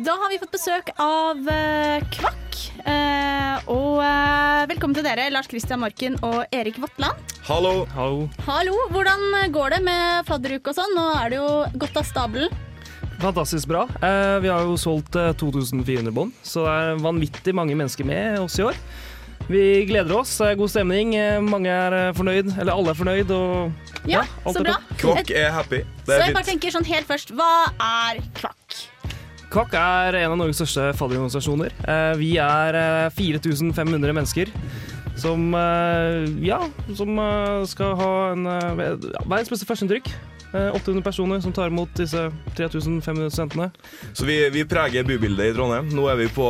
[0.00, 2.56] Da har vi fått besøk av eh, Kvakk.
[2.88, 7.36] Eh, og eh, velkommen til dere, Lars Christian Morken og Erik Vatland.
[7.44, 7.84] Hallo.
[8.48, 10.96] Hallo, hvordan går det med fadderuke og sånn?
[10.96, 11.50] Nå er det jo
[11.84, 12.62] godt av stabelen.
[13.20, 13.84] Fantastisk bra.
[14.00, 18.40] Eh, vi har jo solgt eh, 2400 bånd, så det er vanvittig mange mennesker med
[18.40, 18.80] oss i år.
[19.48, 20.38] Vi gleder oss.
[20.56, 21.14] God stemning.
[21.18, 23.30] Eh, mange er eh, fornøyd, eller alle er fornøyd.
[23.36, 24.78] Og Ja, ja så er bra.
[25.00, 25.82] Kvakk er happy.
[25.84, 28.78] Så Det er jeg bare tenker sånn helt først, hva er Kvakk?
[29.54, 31.76] Kvakk er en av Norges største fadderorganisasjoner.
[31.86, 34.50] Eh, Vi er eh, 4500 mennesker
[35.16, 36.58] som, eh, ja,
[36.96, 38.96] som eh, skal ha en, eh,
[39.28, 40.08] verdens beste førsteinntrykk.
[40.54, 43.70] Eh, 800 personer som tar imot disse 3500 studentene.
[44.14, 45.92] Så vi, vi preger bybildet i Trondheim.
[45.94, 46.48] Nå er vi på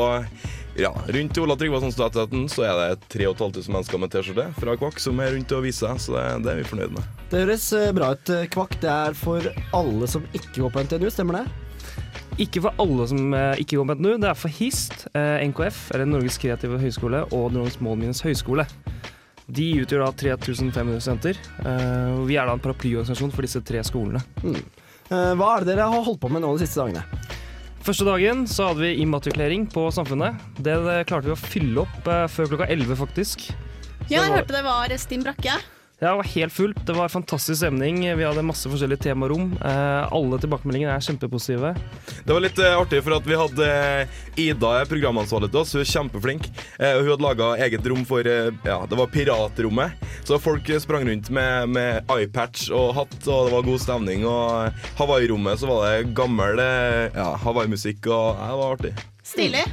[0.76, 5.20] ja, Rundt Ola Tryggvason Statretten så er det 3500 mennesker med T-skjorte fra Kvakk som
[5.22, 7.12] er rundt og viser seg, så det, det er vi fornøyd med.
[7.30, 8.78] Det høres eh, bra ut, eh, Kvakk.
[8.82, 11.44] Det er for alle som ikke går på NTNU, stemmer det?
[12.42, 16.10] Ikke for alle som eh, ikke går på NTNU, det er for HIST, NKF, eller
[16.10, 18.66] Norges kreative høgskole, og Norges målminnes høgskole.
[19.44, 21.38] De utgjør da 3500 studenter.
[21.64, 24.22] Eh, og vi er da en paraplyorganisasjon for disse tre skolene.
[24.42, 24.60] Mm.
[25.12, 27.04] Eh, Hva er det dere har holdt på med nå de siste dagene?
[27.84, 30.40] Første dagen så hadde vi immatrikulering på Samfunnet.
[30.56, 30.72] Det,
[31.04, 33.44] klarte vi å fylle opp eh, før klokka 11, faktisk.
[33.50, 35.58] Så Ja, jeg hørte det var Stim Brakke.
[36.00, 36.80] Ja, det var helt fullt.
[36.86, 38.00] Det var fantastisk stemning.
[38.18, 39.52] Vi hadde masse forskjellige temarom.
[39.62, 41.70] Eh, alle tilbakemeldingene er kjempepositive.
[42.26, 45.74] Det var litt eh, artig, for at vi hadde eh, Ida er programansvarlig til oss.
[45.76, 46.50] Hun er kjempeflink.
[46.80, 49.94] Eh, hun hadde laga eget rom for eh, Ja, det var piratrommet.
[50.26, 54.26] Så folk sprang rundt med, med iPatch og hatt, og det var god stemning.
[54.26, 58.94] Og Hawaii-rommet så var det gammel eh, ja, Hawaii-musikk, og ja, det var artig.
[59.24, 59.64] Stilig.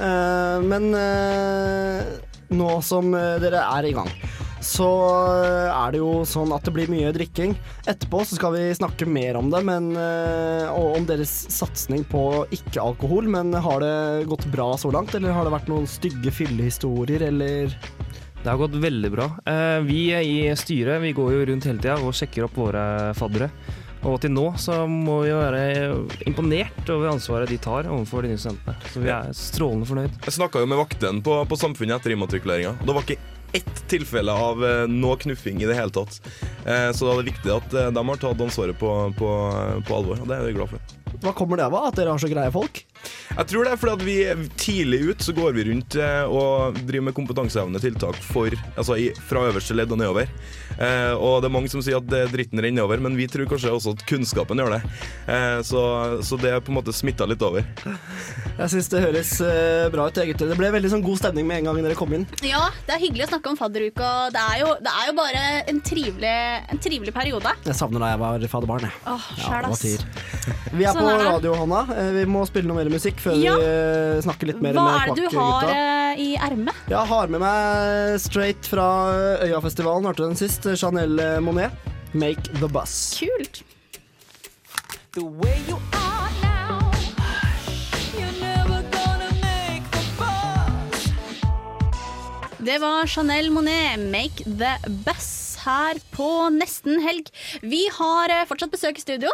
[0.00, 2.00] Eh, men uh,
[2.56, 4.08] nå som dere er i gang,
[4.62, 4.88] så
[5.42, 7.56] eh, er det jo sånn at det blir mye drikking.
[7.90, 12.24] Etterpå så skal vi snakke mer om det, men, eh, og om deres satsing på
[12.54, 13.28] ikke-alkohol.
[13.32, 17.74] Men har det gått bra så langt, eller har det vært noen stygge fyllehistorier, eller
[18.42, 19.28] Det har gått veldig bra.
[19.86, 23.52] Vi vi i styret vi går jo rundt hele tida og sjekker opp våre faddere.
[24.02, 25.92] Og til nå så må vi være
[26.26, 28.74] imponert over ansvaret de tar overfor de nye studentene.
[28.90, 30.16] Så vi er strålende fornøyd.
[30.26, 32.74] Jeg snakka jo med vaktene på, på Samfunnet etter immatrikuleringa.
[32.80, 33.20] og Det var ikke
[33.52, 36.20] ett tilfelle av eh, noe knuffing i det hele tatt.
[36.64, 39.30] Eh, så da er det viktig at eh, de har tatt ansvaret på, på,
[39.88, 41.01] på alvor, og det er vi glad for.
[41.20, 41.76] Hva kommer det av?
[41.88, 42.82] At dere har så greie folk?
[43.32, 46.76] Jeg tror det er fordi at vi tidlig ut så går vi rundt eh, og
[46.86, 50.30] driver med kompetansehevende tiltak for, altså i, fra øverste ledd og nedover.
[50.78, 53.48] Eh, og det er mange som sier at det dritten renner over, men vi tror
[53.50, 54.80] kanskje også at kunnskapen gjør det.
[55.26, 55.82] Eh, så,
[56.24, 57.66] så det er på en måte smitta litt over.
[57.82, 60.52] Jeg syns det høres eh, bra ut, gutter.
[60.52, 62.28] Det ble veldig sånn god stemning med en gang dere kom inn.
[62.46, 64.12] Ja, det er hyggelig å snakke om fadderuka.
[64.28, 66.34] og Det er jo, det er jo bare en trivelig,
[66.76, 67.56] en trivelig periode.
[67.66, 68.86] Jeg savner da jeg var fadderbarn.
[68.88, 68.94] jeg.
[69.08, 70.06] Åh, Ja, det var tider.
[70.72, 71.80] Vi er Sånn på radio, Hanna.
[71.96, 73.56] Eh, Vi må spille noe mer musikk før Ja.
[73.58, 76.74] vi eh, snakker litt mer Hva med er det du har eh, i ermet?
[76.88, 78.86] Jeg har med meg straight fra
[79.42, 80.66] Øyafestivalen, hørte du den sist?
[80.76, 81.72] Chanel Monet.
[82.14, 83.16] Make the bus.
[83.18, 83.62] Kult.
[85.12, 86.90] The way you are now,
[88.16, 91.08] you're never gonna make the bus.
[92.60, 97.28] Det var Chanel Monet, 'Make the Bus', her på nesten helg.
[97.62, 99.30] Vi har eh, fortsatt besøk i studio.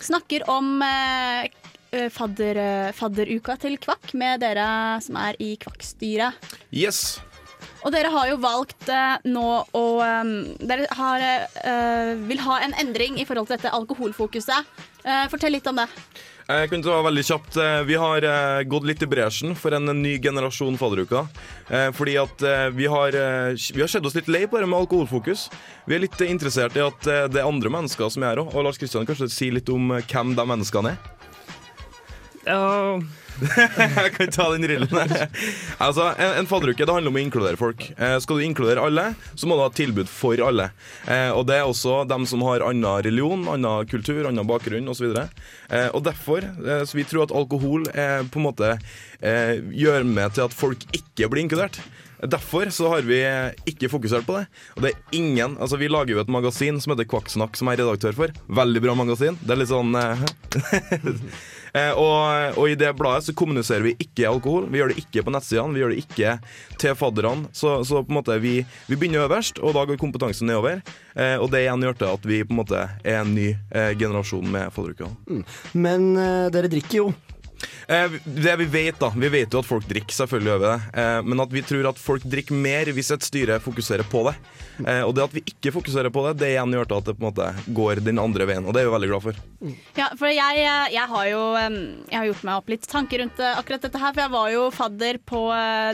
[0.00, 1.48] Snakker om eh,
[1.90, 4.68] eh, fadder, eh, fadderuka til Kvakk med dere
[5.04, 6.38] som er i Kvakk-styret.
[6.70, 7.18] Yes.
[7.86, 11.24] Og dere har jo valgt eh, nå å um, Dere har,
[11.62, 14.86] eh, vil ha en endring i forhold til dette alkoholfokuset.
[15.32, 15.86] Fortell litt om det.
[16.48, 17.56] Jeg kan ta veldig kjapt.
[17.60, 21.26] Eh, Vi har eh, gått litt i bresjen for en ny generasjon fadderuka.
[21.68, 24.64] Eh, Fordi at eh, vi har, eh, vi har sett oss litt lei på det
[24.70, 25.50] med alkoholfokus.
[25.84, 28.54] Vi er litt interessert i at eh, det er andre mennesker som er her òg.
[28.56, 31.14] Og Lars Kristian, kanskje si litt om eh, hvem de menneskene er?
[32.48, 32.98] Ja
[33.40, 35.12] Jeg kan ta den rillen.
[35.78, 37.84] altså, en, en fadderuke det handler om å inkludere folk.
[37.96, 40.70] Eh, skal du inkludere alle, så må du ha tilbud for alle.
[41.06, 45.14] Eh, og det er også dem som har annen religion, annen kultur, annen bakgrunn osv.
[45.14, 48.74] Eh, og derfor eh, så vi tror at alkohol eh, på en måte
[49.20, 51.80] eh, gjør med til at folk ikke blir inkludert.
[52.18, 53.20] Derfor så har vi
[53.70, 54.48] ikke fokusert på det.
[54.74, 57.78] Og det er ingen, altså Vi lager jo et magasin som heter Kvakksnakk, som jeg
[57.78, 58.32] er redaktør for.
[58.58, 59.38] Veldig bra magasin.
[59.38, 60.26] Det er litt sånn Eh,
[61.98, 64.68] og, og i det bladet så kommuniserer vi ikke alkohol.
[64.72, 66.34] Vi gjør det ikke på nettsidene, vi gjør det ikke
[66.80, 67.50] til fadderne.
[67.56, 70.82] Så, så på en måte vi, vi begynner øverst, og da går kompetansen nedover.
[71.14, 73.92] Eh, og det igjen gjør til at vi på en måte er en ny eh,
[73.98, 75.12] generasjon med fadderuker.
[75.28, 75.42] Mm.
[75.86, 77.10] Men eh, dere drikker jo.
[77.88, 80.80] Eh, det vi vet da, vi vet jo at folk drikker, selvfølgelig gjør vi det.
[81.00, 84.34] Eh, men at vi tror at folk drikker mer hvis et styre fokuserer på det.
[84.84, 87.14] Eh, og det at vi ikke fokuserer på det, det igjen gjør til at det
[87.16, 88.66] på en måte går den andre veien.
[88.68, 89.40] Og det er vi veldig glad for.
[89.96, 93.88] Ja, for jeg, jeg har jo jeg har gjort meg opp litt tanker rundt akkurat
[93.88, 94.12] dette her.
[94.12, 95.40] For jeg var jo fadder på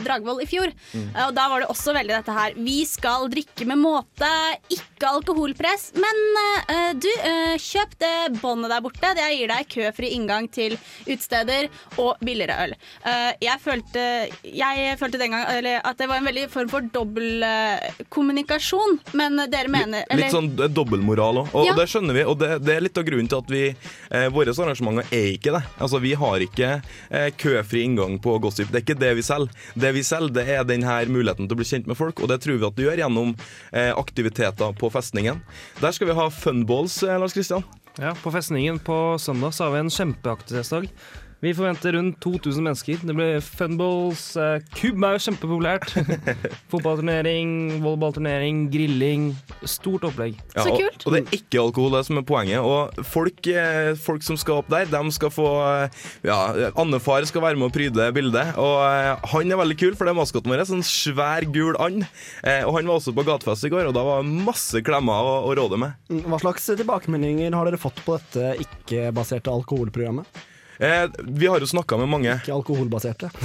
[0.05, 0.75] Dragvoll i fjor.
[0.91, 1.07] Mm.
[1.29, 2.59] Og da var det også veldig dette her.
[2.59, 4.33] Vi skal drikke med måte,
[4.67, 5.93] ikke alkoholpress.
[5.95, 9.15] Men uh, du, uh, kjøp det båndet der borte.
[9.15, 10.75] Det gir deg køfri inngang til
[11.07, 12.73] utesteder og billigere øl.
[13.05, 14.03] Eh, jeg, følte,
[14.43, 18.99] jeg følte den gang eller, at det var en veldig form for dobbeltkommunikasjon.
[19.13, 21.73] Men dere mener eller- Litt sånn eh, dobbeltmoral òg, og Ja.
[21.75, 22.23] det skjønner vi.
[22.23, 23.75] Og det, det er litt av grunnen til at vi
[24.11, 25.63] eh, Våre arrangementer er ikke det.
[25.79, 28.67] Altså Vi har ikke eh, køfri inngang på Gossip.
[28.71, 29.49] Det er ikke det vi selger.
[29.75, 32.41] Det vi selger, det er denne muligheten til å bli kjent med folk, og det
[32.43, 33.35] tror vi at du gjør gjennom
[33.71, 35.41] eh, aktiviteter på festningen.
[35.81, 37.63] Der skal vi ha funballs, eh, Lars Kristian.
[37.97, 40.89] Ja, På festningen på søndag så har vi en kjempeaktivitetsdag.
[41.43, 43.01] Vi forventer rundt 2000 mennesker.
[43.03, 44.23] Det blir funballs.
[44.39, 45.91] Eh, Kubb er jo kjempepopulært.
[46.71, 47.49] Fotballturnering,
[47.83, 49.27] volleyballturnering, grilling.
[49.67, 50.39] Stort opplegg.
[50.55, 52.63] Ja, og, og det er ikke alkohol det som er poenget.
[52.63, 56.39] Og folk, eh, folk som skal opp der, de skal få eh, Ja,
[56.81, 58.55] andefar skal være med å pryde bildet.
[58.61, 60.65] Og han er veldig kul, for det er maskoten vår.
[60.71, 62.07] Sånn svær, gul and.
[62.47, 65.29] Eh, og han var også på gatefest i går, og da var det masse klemmer
[65.35, 65.99] å, å råde med.
[66.09, 70.45] Mm, Hva slags tilbakemeldinger har dere fått på dette ikke-baserte alkoholprogrammet?
[70.79, 73.29] Eh, vi har jo snakka med mange Ikke alkoholbaserte.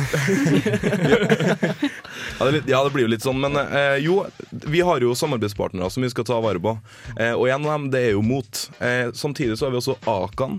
[2.40, 5.12] Ja det, litt, ja, det blir jo litt sånn, men eh, jo, vi har jo
[5.18, 6.72] samarbeidspartnere som vi skal ta vare på.
[7.18, 8.62] Eh, og en av dem, det er jo MOT.
[8.80, 10.56] Eh, samtidig så har vi også Akan.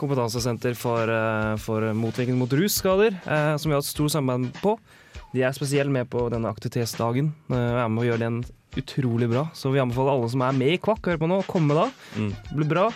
[0.00, 4.78] Kompetansesenter for, eh, for motvirkning mot russkader, eh, som vi har et stort samarbeid på.
[5.34, 8.40] De er spesielt med på denne aktivitetsdagen og er med og gjør den
[8.76, 9.46] utrolig bra.
[9.56, 11.90] Så vi anbefaler alle som er med i Kvakk, hør på nå, å komme da.
[12.16, 12.88] Det blir bra.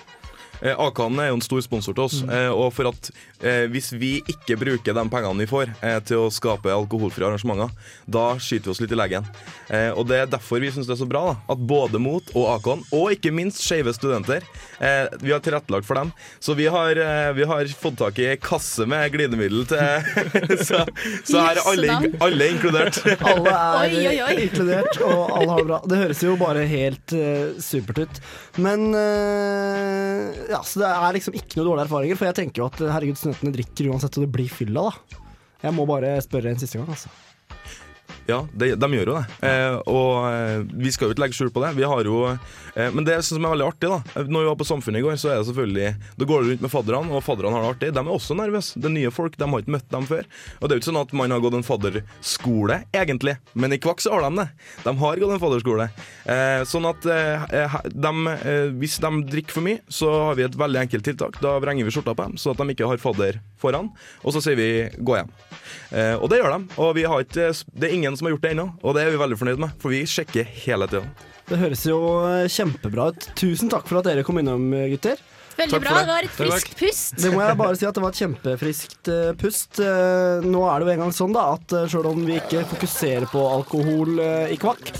[0.62, 3.92] Eh, Akan er jo en stor sponsor til oss, eh, og for at eh, hvis
[3.96, 7.72] vi ikke bruker de pengene vi får eh, til å skape alkoholfrie arrangementer,
[8.10, 9.28] da skyter vi oss litt i leggen.
[9.72, 12.32] Eh, og det er derfor vi syns det er så bra da, at både Mot
[12.36, 14.44] og Akan, og ikke minst Skeive studenter,
[14.80, 16.12] eh, vi har tilrettelagt for dem.
[16.42, 19.78] Så vi har, eh, vi har fått tak i kasse med glidemiddel til
[20.68, 20.82] så,
[21.24, 23.00] så her er alle, alle inkludert.
[23.30, 24.36] Alle er Oi, oi, oi.
[24.44, 25.78] inkludert, og alle har det bra.
[25.90, 28.20] Det høres jo bare helt eh, supert ut.
[28.60, 32.68] Men eh, ja, så det er liksom ikke noe dårlige erfaringer, for jeg tenker jo
[32.70, 35.20] at herregud, studentene drikker uansett, og det blir fylla, da.
[35.60, 37.12] Jeg må bare spørre en siste gang, altså.
[38.30, 39.24] Ja, de, de gjør jo det.
[39.48, 41.72] Eh, og eh, vi skal jo ikke legge skjul på det.
[41.78, 44.66] Vi har jo eh, Men det som er veldig artig, da Når vi var på
[44.68, 45.88] Samfunnet i går, så er det selvfølgelig
[46.20, 47.90] Da går det rundt med fadderne, og fadderne har det artig.
[47.96, 48.80] De er også nervøse.
[48.80, 50.28] Det er nye folk, de har ikke møtt dem før.
[50.60, 53.36] Og det er jo ikke sånn at man har gått en fadderskole, egentlig.
[53.54, 54.48] Men i Kvakk så har de det.
[54.84, 55.88] De har gått en fadderskole.
[56.30, 60.58] Eh, sånn at eh, de, eh, hvis de drikker for mye, så har vi et
[60.60, 61.40] veldig enkelt tiltak.
[61.42, 63.90] Da vrenger vi skjorta på dem, så at de ikke har fadder foran.
[64.22, 64.70] Og så sier vi
[65.00, 65.32] 'gå hjem'.
[65.90, 66.78] Eh, og det gjør de.
[66.78, 69.12] Og vi har ikke, det er ingen som har gjort det ennå, og det er
[69.16, 69.74] vi veldig fornøyd med.
[69.82, 71.02] For vi sjekker hele tida.
[71.50, 71.98] Det høres jo
[72.52, 73.30] kjempebra ut.
[73.40, 75.18] Tusen takk for at dere kom innom, gutter.
[75.60, 75.90] Veldig Takk bra.
[75.98, 76.04] det.
[76.06, 77.16] Det var et friskt pust.
[77.20, 79.80] Det må jeg bare si at det var et kjempefriskt eh, pust.
[79.84, 83.26] Eh, nå er det jo engang sånn da at selv sjøl om vi ikke fokuserer
[83.28, 84.92] på alkohol eh, i kvakk,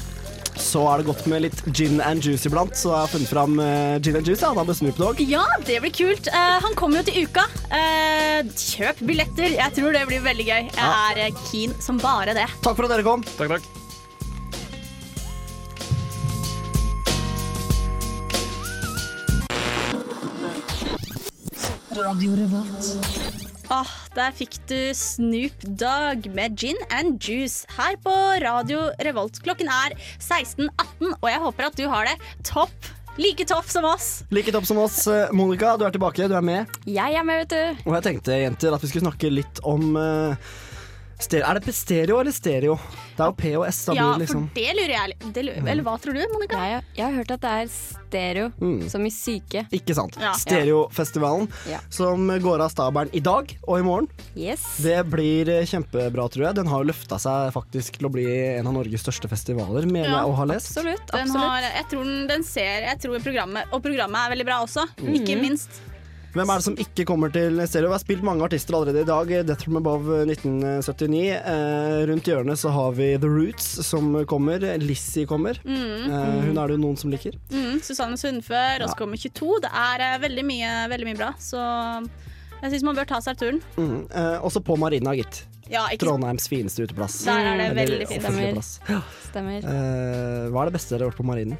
[0.60, 2.76] så er det godt med litt gin and juice iblant.
[2.78, 5.22] Så jeg har funnet fram eh, gin and juice ja, da med Snoop Dogg.
[5.26, 6.30] Ja, det blir kult.
[6.30, 7.46] Uh, han kommer jo til uka.
[7.72, 9.56] Uh, kjøp billetter.
[9.56, 10.62] Jeg tror det blir veldig gøy.
[10.70, 10.94] Jeg Ja.
[11.26, 12.48] er keen som bare det.
[12.62, 13.24] Takk for at dere kom.
[13.36, 13.68] Takk, takk.
[23.70, 28.10] Åh, der fikk du Snoop Dogg med Gin and Juice her på
[28.42, 29.38] Radio Revolt.
[29.44, 32.88] Klokken er 16.18, og jeg håper at du har det topp.
[33.20, 34.08] Like topp som oss.
[34.34, 35.04] Like topp som oss.
[35.06, 36.26] Eh, Monica, du er tilbake.
[36.26, 36.74] Du er med.
[36.88, 37.86] Jeg er med, vet du.
[37.86, 40.50] Og jeg tenkte, jenter, at vi skulle snakke litt om eh,
[41.22, 41.46] stereo.
[41.50, 42.76] Er det stereo eller stereo?
[43.16, 43.84] Det er jo P og S.
[43.86, 46.56] Da Ja, blir liksom for det lurer jeg det lurer, Eller hva tror du, Monica?
[46.70, 48.88] Jeg, jeg har hørt at det er stereo, Mm.
[48.90, 49.66] som i syke.
[49.72, 50.16] Ikke sant.
[50.20, 50.32] Ja.
[50.34, 51.78] Stereofestivalen, Ja.
[51.90, 54.08] som går av stabelen i dag og i morgen.
[54.36, 54.62] Yes.
[54.82, 56.54] Det blir eh, kjempebra, tror jeg.
[56.56, 58.26] Den har jo løfta seg faktisk til å bli
[58.58, 60.72] en av Norges største festivaler, mener Ja, jeg å ha lest.
[60.76, 61.06] Absolutt.
[61.12, 61.44] Den absolutt.
[61.44, 64.88] har, jeg tror den, den ser jeg tror programmet, Og programmet er veldig bra også.
[64.98, 65.80] Ikke minst.
[66.30, 67.88] Hvem er det som ikke kommer til stereo?
[67.90, 69.32] Vi har spilt mange artister allerede i dag.
[69.48, 71.22] Death From Above 1979.
[71.34, 74.62] Eh, rundt hjørnet så har vi The Roots som kommer.
[74.78, 75.58] Lizzie kommer.
[75.66, 76.06] Mm.
[76.06, 77.34] Eh, hun er det jo noen som liker.
[77.50, 79.58] Mm, Susanne Sundfør, og så kommer 22.
[79.66, 81.32] Det er eh, veldig mye, veldig mye bra.
[81.42, 81.58] Så
[82.60, 83.58] jeg syns man bør ta seg turen.
[83.74, 83.98] Mm.
[84.06, 85.42] Eh, også på Marina, gitt.
[85.70, 87.18] Ja, ikke Trondheims fineste uteplass.
[87.26, 88.22] Der er det veldig fint.
[88.22, 88.54] Stemmer.
[88.54, 88.70] plass.
[89.32, 89.66] Stemmer.
[89.66, 91.58] Eh, hva er det beste dere har gjort på Marinen?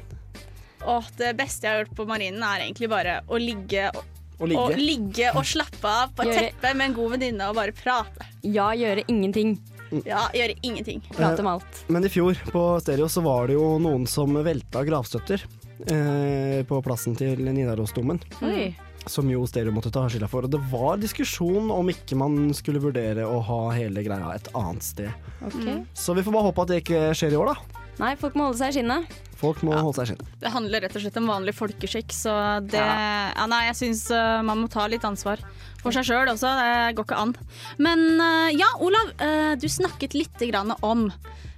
[0.81, 4.03] Åh, det beste jeg har gjort på Marinen, er egentlig bare å ligge og,
[4.41, 4.61] Å ligge?
[4.65, 7.75] og, ligge og slappe av på et Gjøre- teppe med en god venninne og bare
[7.77, 8.25] prate.
[8.41, 9.59] Ja, gjøre ingenting.
[10.07, 11.01] Ja, gjøre ingenting.
[11.13, 11.81] Prate om alt.
[11.91, 15.43] Men i fjor på Stereo så var det jo noen som velta gravstøtter
[15.91, 18.21] eh, på plassen til Nidarosdomen.
[18.47, 18.71] Oi.
[19.09, 20.45] Som jo Stereo måtte ta skylda for.
[20.47, 24.85] Og det var diskusjon om ikke man skulle vurdere å ha hele greia et annet
[24.85, 25.09] sted.
[25.49, 25.79] Okay.
[25.97, 27.80] Så vi får bare håpe at det ikke skjer i år, da.
[28.01, 29.19] Nei, folk må holde seg i skinnet.
[29.37, 30.31] Folk må holde seg i skinnet.
[30.41, 32.33] Det handler rett og slett om vanlig folkeskikk, så
[32.65, 33.45] det ja.
[33.49, 34.07] Nei, jeg syns
[34.47, 35.41] man må ta litt ansvar
[35.81, 36.49] for seg sjøl også.
[36.57, 37.35] Det går ikke an.
[37.81, 41.07] Men uh, ja, Olav, uh, du snakket litt grann om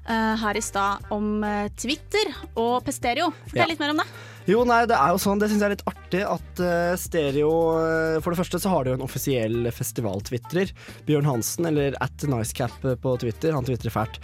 [0.08, 3.32] eh, her i stad om eh, Twitter og Pestereo.
[3.48, 3.68] Fortell Ja.
[3.72, 4.08] litt mer om det.
[4.52, 7.50] Jo, nei, det er jo sånn, det syns jeg er litt artig at uh, Stereo
[7.82, 10.74] eh, For det første så har de jo en offisiell festivaltvitrer.
[11.08, 13.56] Bjørn Hansen, eller at Nicecap på Twitter.
[13.58, 14.20] Han tvitrer fælt.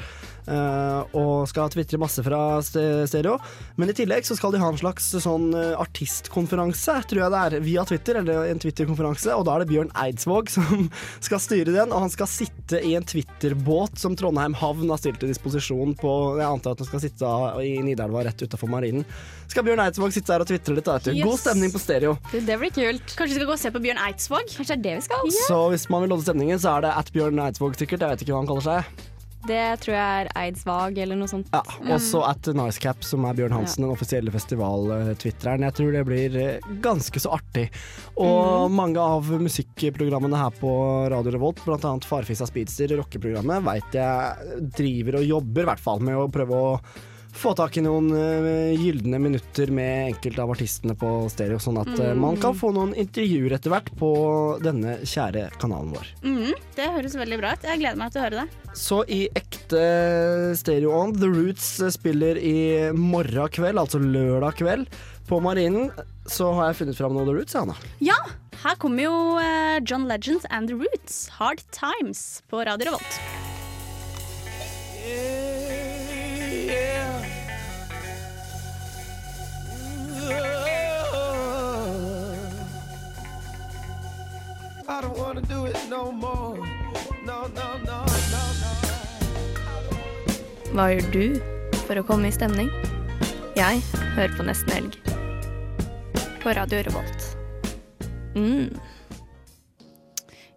[0.50, 3.36] Uh, og skal tvitre masse fra ste- Stereo.
[3.78, 7.42] Men i tillegg så skal de ha en slags sånn eh, artistkonferanse, tror jeg det
[7.42, 8.22] er, via Twitter.
[8.22, 9.34] Eller en Twitter-konferanse.
[9.38, 10.88] Og da er det Bjørn Eidsvåg som
[11.22, 11.94] skal styre den.
[11.94, 16.16] Og han skal sitte i en Twitter-båt som Trondheim havn har stilt til disposisjon på
[16.40, 17.34] Jeg antar at han skal sitte
[17.66, 19.06] i Nidelva rett utafor marinen.
[19.50, 21.14] Skal Bjørn Eidsvåg sitte der og tvitre litt, da.
[21.26, 22.16] God stemning på stereo.
[22.32, 23.14] Det, det blir kult.
[23.16, 24.50] Kanskje vi skal gå og se på Bjørn Eidsvåg?
[24.56, 25.38] Kanskje det er det vi skal?
[25.48, 28.04] Så hvis man vil lodde stemningen, så er det at Bjørn Eidsvåg sikkert.
[28.06, 29.08] Jeg vet ikke hva han kaller seg.
[29.48, 31.48] Det tror jeg er Eidsvåg eller noe sånt.
[31.56, 31.62] Ja,
[31.96, 35.64] Også at Nicecap, som er Bjørn Hansen, den offisielle festival-twitteren.
[35.64, 37.70] Jeg tror det blir eh, ganske så artig.
[38.20, 40.74] Og mange av musikkprogrammene her på
[41.14, 41.94] Radio Revolt, bl.a.
[42.04, 46.74] Farfisa Speedster, rockeprogrammet, veit jeg driver og jobber i hvert fall med å prøve å
[47.40, 51.92] få tak i noen uh, gylne minutter med enkelte av artistene på stereo, sånn at
[51.96, 54.12] uh, man kan få noen intervjuer etter hvert på
[54.64, 56.12] denne kjære kanalen vår.
[56.26, 57.68] Mm, det høres veldig bra ut.
[57.70, 58.74] Jeg gleder meg til å høre det.
[58.80, 59.84] Så i ekte
[60.60, 62.58] stereo on, The Roots spiller i
[62.96, 65.94] morgen kveld, altså lørdag kveld, på Marinen.
[66.30, 67.78] Så har jeg funnet fram noe The Roots, Anna.
[68.04, 68.18] Ja,
[68.64, 73.22] her kommer jo uh, John Legends and The Roots, Hard Times, på Radio Revolt.
[75.10, 75.49] I
[85.40, 86.58] wanna do it no more.
[87.26, 88.72] No, no, no, no, no.
[90.74, 91.26] Hva gjør du
[91.88, 92.70] for å komme i stemning?
[93.58, 93.82] Jeg
[94.16, 94.98] hører på Nesten Helg.
[96.44, 97.28] På Radio Revolt.
[98.36, 98.78] Mm.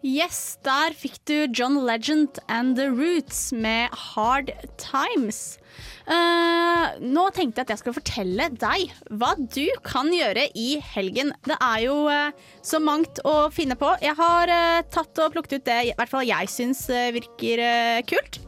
[0.02, 5.58] Yes, der fikk du John Legend and The Roots med Hard Times.
[6.02, 11.32] Eh, nå tenkte jeg at jeg skulle fortelle deg hva du kan gjøre i helgen.
[11.46, 13.92] Det er jo uh, så mangt å finne på.
[14.02, 17.62] Jeg har uh, tatt og plukket ut det i hvert fall jeg syns virker
[18.08, 18.40] kult.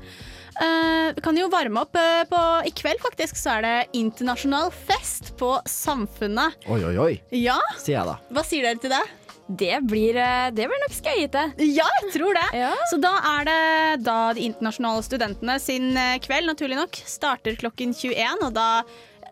[0.54, 1.96] Vi kan jo varme opp
[2.30, 6.54] på I kveld faktisk så er det internasjonal fest på Samfunnet.
[6.70, 8.14] Oi, oi, oi, Ja, sier jeg da.
[8.30, 9.02] hva sier dere til det?
[9.48, 11.42] Det blir, eh, det blir nok skøyete.
[11.60, 12.46] Ja, jeg tror det.
[12.90, 17.92] Så da er det da de internasjonale studentene sin eh, kveld, naturlig nok, starter klokken
[17.92, 18.68] 21, og da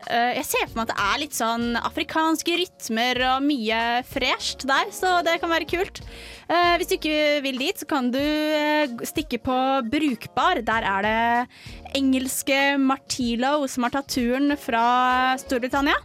[0.05, 4.67] eh, jeg ser for meg at det er litt sånn afrikanske rytmer og mye fresht
[4.69, 6.03] der, så det kan være kult.
[6.77, 8.19] Hvis du ikke vil dit, så kan du
[9.07, 9.55] stikke på
[9.89, 10.59] Brukbar.
[10.61, 14.83] Der er det engelske Martilo som har tatt turen fra
[15.41, 15.97] Storbritannia.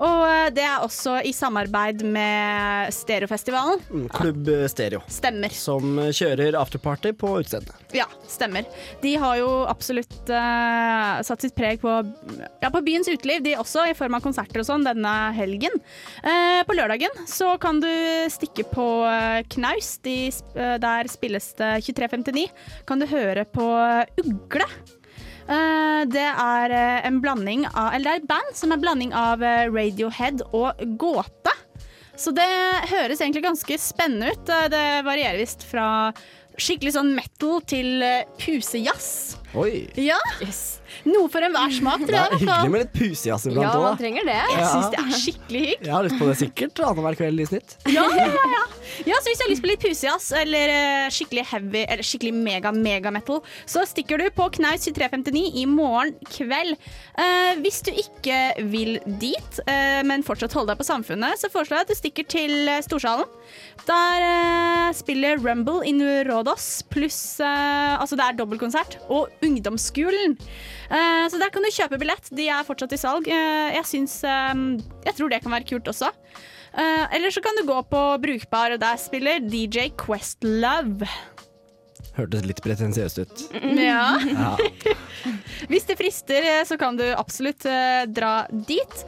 [0.00, 3.82] Og eh, det er også i samarbeid med Stereofestivalen.
[3.90, 5.02] Mm, Klubb Stereo.
[5.10, 5.52] Stemmer.
[5.54, 7.76] Som kjører afterparty på utestedet.
[7.96, 8.66] Ja, stemmer.
[9.02, 11.90] De har jo absolutt uh, satt sitt preg på,
[12.62, 15.74] ja, på byens uteliv, de også, i form av konserter og sånn denne helgen.
[16.22, 17.90] Uh, på lørdagen så kan du
[18.30, 19.98] stikke på eh, Knaus.
[20.04, 20.16] De,
[20.54, 22.46] eh, der spilles det 23.59.
[22.88, 23.66] Kan du høre på
[24.22, 24.68] Ugle.
[25.50, 29.14] Eh, det er eh, en blanding av Eller det er et band som er blanding
[29.16, 31.54] av eh, Radiohead og Gåte.
[32.20, 32.46] Så det
[32.90, 34.50] høres egentlig ganske spennende ut.
[34.70, 36.10] Det varierer visst fra
[36.60, 38.04] skikkelig sånn metal til
[38.42, 39.38] pusejazz.
[39.56, 39.86] Oi.
[39.96, 40.18] Ja.
[41.08, 44.26] Noe for enhver smak, tror Det er hyggelig med litt pusejazz iblant Ja, man trenger
[44.28, 44.38] det.
[44.52, 45.86] Jeg syns det er skikkelig hygg.
[45.86, 47.76] Jeg har lyst på det sikkert annenhver kveld i snitt.
[47.88, 48.64] Ja, ja, ja, ja.
[49.08, 52.34] ja, så hvis du har lyst på litt pusejazz eller eh, skikkelig heavy eller skikkelig
[52.36, 56.76] mega, mega metal, så stikker du på Knaus 2359 i morgen kveld.
[57.16, 58.38] Uh, hvis du ikke
[58.72, 62.28] vil dit, uh, men fortsatt holde deg på Samfunnet, så foreslår jeg at du stikker
[62.30, 63.28] til Storsalen.
[63.88, 68.98] Der uh, spiller Rumble in Rådås pluss Altså det er dobbeltkonsert.
[69.12, 70.36] Og Ungdomsskolen.
[70.90, 72.30] Eh, så der kan du kjøpe billett.
[72.34, 73.28] De er fortsatt i salg.
[73.30, 74.54] Eh, jeg syns eh,
[75.06, 76.10] Jeg tror det kan være kult også.
[76.70, 81.06] Eh, eller så kan du gå på Brukbar, og der spiller DJ Questlove.
[82.16, 83.42] Hørtes litt pretensiøst ut.
[83.78, 84.18] Ja.
[84.18, 84.56] Ja.
[85.70, 87.62] Hvis det frister, så kan du absolutt
[88.10, 89.04] dra dit.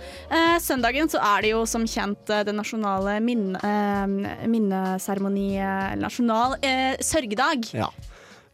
[0.63, 5.49] Søndagen så er det jo som kjent den nasjonale minne, eh, minneseremoni
[5.99, 7.73] Nasjonal eh, sørgedag.
[7.75, 7.91] Ja.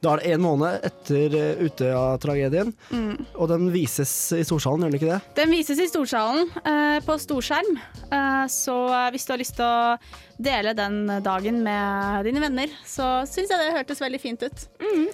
[0.02, 3.26] Da er det én måned etter uh, Utøya-tragedien, Mm.
[3.34, 5.20] og den vises i Storsalen, gjør den ikke det?
[5.40, 7.72] Den vises i Storsalen eh, på storskjerm,
[8.06, 9.96] eh, så eh, hvis du har lyst til å
[10.38, 14.66] dele den dagen med dine venner, så syns jeg det hørtes veldig fint ut.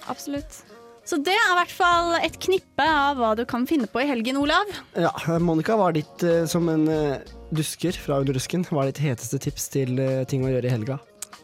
[0.07, 0.61] absolutt.
[1.05, 4.07] Så det er i hvert fall et knippe av hva du kan finne på i
[4.09, 4.69] helgen, Olav.
[4.97, 5.11] Ja,
[5.41, 7.19] Monica, hva er ditt, eh, som en eh,
[7.53, 10.73] dusker fra Under rusken, hva er ditt heteste tips til eh, ting å gjøre i
[10.77, 10.97] helga?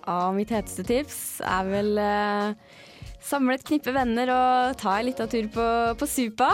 [0.06, 2.54] Ja, mitt heteste tips er vel eh,
[3.26, 5.68] samle et knippe venner og ta en liten tur på,
[6.00, 6.54] på Supa.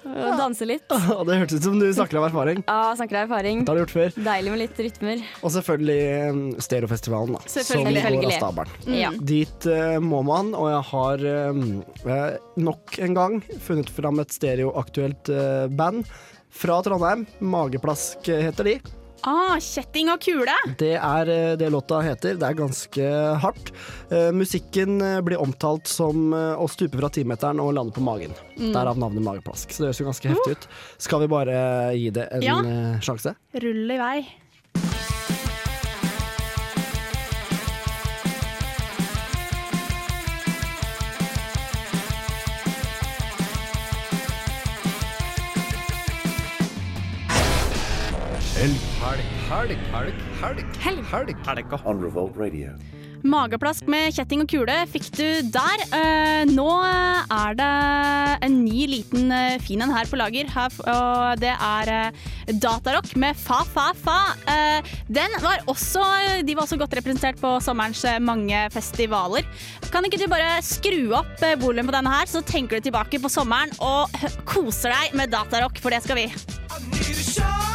[0.00, 0.86] Og danse litt.
[1.28, 2.62] det hørtes ut som du snakker av erfaring.
[2.64, 3.64] Ja, snakker av erfaring.
[3.64, 4.14] Det har du gjort før.
[4.30, 5.24] Deilig med litt rytmer.
[5.44, 7.42] Og selvfølgelig eh, Stereofestivalen, da.
[7.52, 8.04] Selvfølgelig.
[8.06, 8.78] Som går av stabelen.
[8.86, 8.96] Mm.
[8.96, 9.10] Ja.
[9.32, 12.30] Dit uh, må man, og jeg har uh,
[12.70, 16.08] nok en gang funnet fram et stereoaktuelt uh, band
[16.50, 17.28] fra Trondheim.
[17.44, 18.80] Mageplask heter de.
[19.26, 20.54] Ah, kjetting og kule.
[20.80, 22.38] Det er eh, det låta heter.
[22.40, 23.08] Det er ganske
[23.42, 23.72] hardt.
[24.10, 28.32] Eh, musikken eh, blir omtalt som å stupe fra timeteren og lande på magen.
[28.56, 28.72] Mm.
[28.76, 29.72] Derav navnet Mageplask.
[29.72, 30.68] Så det høres jo ganske heftig ut.
[31.00, 31.56] Skal vi bare
[31.96, 32.56] gi det en Ja.
[33.04, 33.34] sjanse?
[33.60, 34.16] Rull i vei.
[49.50, 51.78] Helg, helg, helg, helg, helg, helg.
[51.84, 52.70] On Revolt Radio.
[53.26, 55.82] Mageplask med kjetting og kule fikk du der.
[55.92, 57.70] Eh, nå er det
[58.46, 60.48] en ny liten eh, fin en her på lager,
[60.86, 62.22] og det er eh,
[62.62, 64.20] Datarock med Fa Fa Fa.
[64.48, 66.06] Eh, den var også,
[66.46, 69.44] de var også godt representert på sommerens mange festivaler.
[69.90, 73.32] Kan ikke du bare skru opp volumet på denne her, så tenker du tilbake på
[73.32, 74.14] sommeren og
[74.48, 76.30] koser deg med Datarock, for det skal vi.
[76.70, 77.69] I need a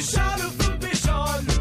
[0.00, 1.59] Charles Foubichon.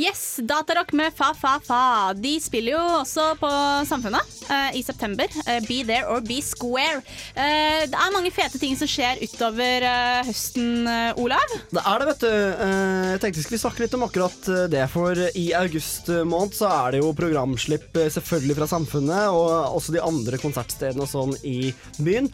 [0.00, 2.12] Yes, Datarock med Fa Fa Fa.
[2.16, 3.48] De spiller jo også på
[3.88, 5.28] Samfunnet uh, i september.
[5.44, 7.02] Uh, be there or be square.
[7.36, 11.52] Uh, det er mange fete ting som skjer utover eh, høsten, eh, Olav.
[11.74, 12.30] Det er det, vet du.
[12.30, 16.56] Eh, Jeg tenkte vi skulle snakke litt om akkurat eh, det, for i august måned
[16.56, 21.12] så er det jo programslipp eh, selvfølgelig fra Samfunnet, og også de andre konsertstedene og
[21.12, 22.30] sånn i byen.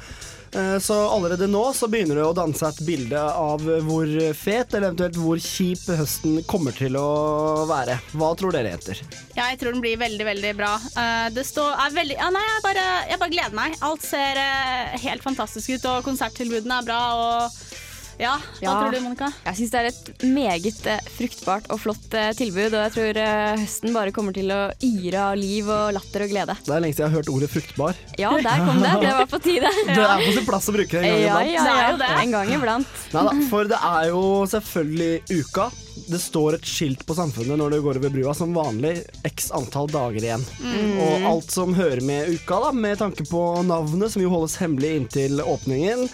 [0.55, 4.75] Eh, Så allerede nå så begynner det å danne seg et bilde av hvor fet
[4.75, 7.99] eller eventuelt hvor kjip høsten kommer til å være.
[8.17, 9.01] Hva tror dere, jenter?
[9.37, 10.75] Jeg tror den blir veldig, veldig bra.
[10.97, 13.77] Eh, det står, er veldig Ja, nei, jeg bare, jeg bare gleder meg.
[13.85, 17.85] Alt ser eh, helt fantastisk ut, og konserttilbudene er bra, og
[18.19, 18.37] ja.
[18.39, 18.75] Hva Ja.
[18.81, 19.29] tror du, Monica?
[19.45, 23.21] Jeg syns det er et meget eh, fruktbart og flott eh, tilbud, og jeg tror
[23.23, 26.57] eh, høsten bare kommer til å yre av liv og latter og glede.
[26.65, 27.95] Det er lenge siden jeg har hørt ordet fruktbar.
[28.19, 28.93] Ja, der kom det.
[29.05, 29.73] Det var på tide.
[29.87, 31.57] Det er på sin plass å bruke det en gang Ja, iblant.
[31.57, 32.13] ja, Det er jo det.
[32.23, 33.03] En gang iblant.
[33.17, 35.69] Neida, for det er jo selvfølgelig uka.
[36.07, 39.89] Det står et skilt på Samfunnet når du går over brua som vanlig, x antall
[39.91, 40.45] dager igjen.
[40.63, 40.99] Mm.
[41.03, 44.93] Og alt som hører med uka, da, med tanke på navnet, som jo holdes hemmelig
[45.01, 46.05] inntil åpningen,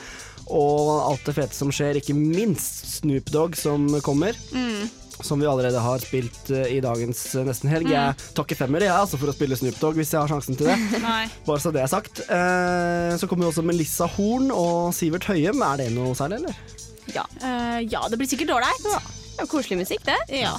[0.52, 4.36] og alt det fete som skjer, ikke minst Snoop Dogg som kommer.
[4.52, 4.90] Mm.
[5.22, 7.90] Som vi allerede har spilt eh, i dagens eh, Nesten helg.
[7.92, 10.72] Jeg takker femmer jeg, altså, for å spille Snoop Dogg hvis jeg har sjansen til
[10.72, 10.76] det.
[11.48, 12.24] Bare så det er sagt.
[12.26, 15.62] Eh, så kommer jo også Melissa Horn og Sivert Høyem.
[15.62, 16.78] Er det noe særlig, eller?
[17.12, 17.26] Ja.
[17.42, 18.86] Uh, ja, det blir sikkert ålreit.
[18.86, 19.00] Ja,
[19.48, 20.16] koselig musikk, det.
[20.40, 20.54] Ja.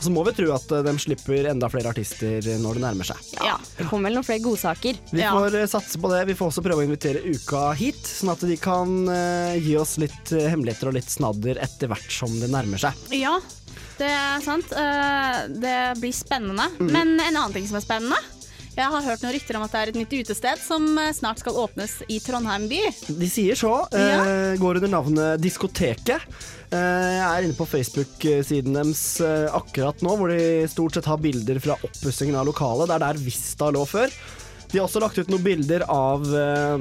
[0.00, 3.16] Så må vi tro at eh, de slipper enda flere artister når det nærmer seg.
[3.42, 3.56] ja.
[3.78, 4.98] Det kommer vel noen flere godsaker.
[5.12, 5.32] Vi Ja.
[5.36, 6.24] får eh, satse på det.
[6.26, 9.96] Vi får også prøve å invitere Uka hit, sånn at de kan eh, gi oss
[10.02, 12.92] litt eh, hemmeligheter og litt snadder etter hvert som det nærmer seg.
[13.16, 13.38] Ja,
[13.98, 14.72] det er sant.
[14.72, 16.68] Eh, Det blir spennende.
[16.78, 16.90] Mm.
[16.92, 18.18] Men en annen ting som er spennende
[18.78, 21.40] Jeg har hørt noen rykter om at det er et nytt utested som eh, snart
[21.42, 22.78] skal åpnes i Trondheim by.
[23.10, 23.72] De sier så.
[23.90, 26.28] eh, går under navnet Diskoteket.
[26.70, 31.18] Eh, jeg er inne på Facebook-siden deres eh, akkurat nå, hvor de stort sett har
[31.18, 32.86] bilder fra oppussingen av lokalet.
[32.86, 34.14] Det er der Vista lå før.
[34.68, 36.76] De har også lagt ut noen bilder av uh,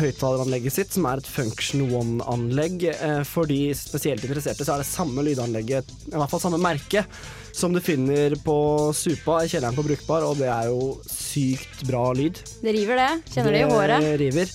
[0.00, 2.88] høyttaleranlegget sitt, som er et Function One-anlegg.
[2.90, 7.04] Eh, for de spesielt interesserte så er det samme lydanlegget, i hvert fall samme merke,
[7.58, 8.54] som du finner på
[8.94, 12.38] Supa i kjelleren på Brukbar, og det er jo sykt bra lyd.
[12.62, 13.32] Det river, det.
[13.34, 14.04] Kjenner det i håret.
[14.06, 14.52] Det river.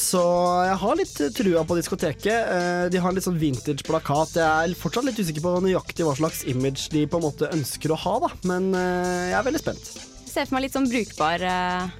[0.00, 0.20] Så
[0.64, 2.30] jeg har litt trua på diskoteket.
[2.56, 4.36] Eh, De har en litt sånn vintage-plakat.
[4.38, 7.92] Jeg er fortsatt litt usikker på nøyaktig hva slags image de på en måte ønsker
[7.92, 8.30] å ha, da.
[8.48, 9.90] Men eh, jeg er veldig spent.
[10.30, 11.90] Ser for meg litt sånn brukbar eh,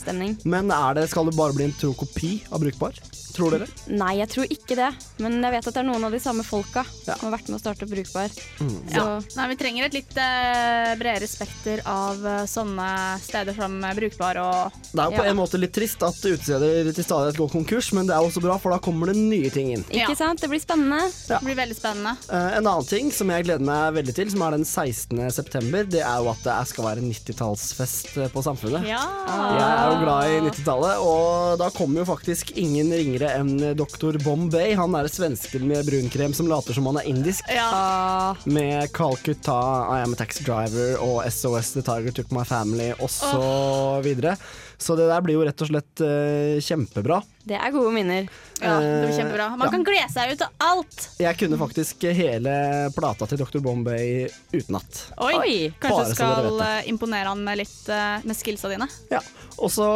[0.00, 0.36] stemning.
[0.48, 2.96] Men er det, skal det bare bli en tro kopi av Brukbar?
[3.36, 3.68] Tror dere?
[3.92, 4.90] Nei, jeg tror ikke det.
[5.22, 7.58] Men jeg vet at det er noen av de samme folka som har vært med
[7.58, 8.32] å starte Brukbar.
[8.60, 8.76] Mm.
[8.94, 9.04] Ja.
[9.36, 12.88] Nei, vi trenger et litt uh, bredere spekter av uh, sånne
[13.22, 16.90] steder som er brukbar og Det er jo på en måte litt trist at utesteder
[16.90, 19.72] til stadighet går konkurs, men det er også bra, for da kommer det nye ting
[19.74, 19.84] inn.
[19.92, 20.40] Ikke sant?
[20.42, 21.06] Det blir spennende.
[21.28, 22.16] Det blir veldig spennende.
[22.30, 25.22] Uh, en annen ting som jeg gleder meg veldig til, som er den 16.
[25.36, 28.86] september, det er jo at det skal være 90-tallsfest eh, på Samfunnet.
[28.88, 29.02] Ja.
[29.26, 34.18] Jeg er jo glad i 90-tallet, og da kommer jo faktisk ingen ringere enn Doktor
[34.24, 34.74] Bombay.
[34.78, 37.46] Han er svensken med brunkrem som later som han er indisk.
[37.52, 38.34] Ja.
[38.44, 39.58] Med Calcutta,
[39.96, 43.42] I Am a Taxi Driver og SOS The Tiger Took My Family osv.
[44.06, 44.36] videre.
[44.78, 47.22] Så det der blir jo rett og slett uh, kjempebra.
[47.46, 48.26] Det er gode minner.
[48.58, 49.48] Ja, det blir kjempebra.
[49.54, 49.72] Man ja.
[49.76, 51.04] kan glede seg ut av alt.
[51.22, 52.54] Jeg kunne faktisk hele
[52.96, 53.60] plata til Dr.
[53.62, 55.02] Bombay utenat.
[55.22, 55.56] Oi, Oi.
[55.78, 58.88] Kanskje du skal eh, imponere han med litt eh, med skillsa dine.
[59.12, 59.20] Ja.
[59.62, 59.86] Og så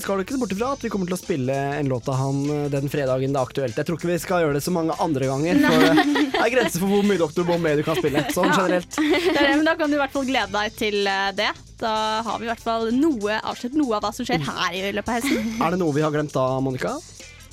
[0.00, 2.20] skal du ikke se bort ifra at vi kommer til å spille en låt av
[2.20, 3.80] han eh, den fredagen det er aktuelt.
[3.82, 6.84] Jeg tror ikke vi skal gjøre det så mange andre ganger, for det er grenser
[6.84, 7.42] for hvor mye Dr.
[7.48, 8.22] Bombay du kan spille.
[8.30, 8.62] Sånn Ja.
[8.62, 8.94] generelt.
[8.94, 11.50] Det er det, men da kan du i hvert fall glede deg til eh, det.
[11.82, 14.92] Da har vi i hvert fall noe, avslørt noe av hva som skjer her i
[14.94, 15.48] løpet av hesten.
[15.58, 16.91] Er det noe vi har glemt da, Monica?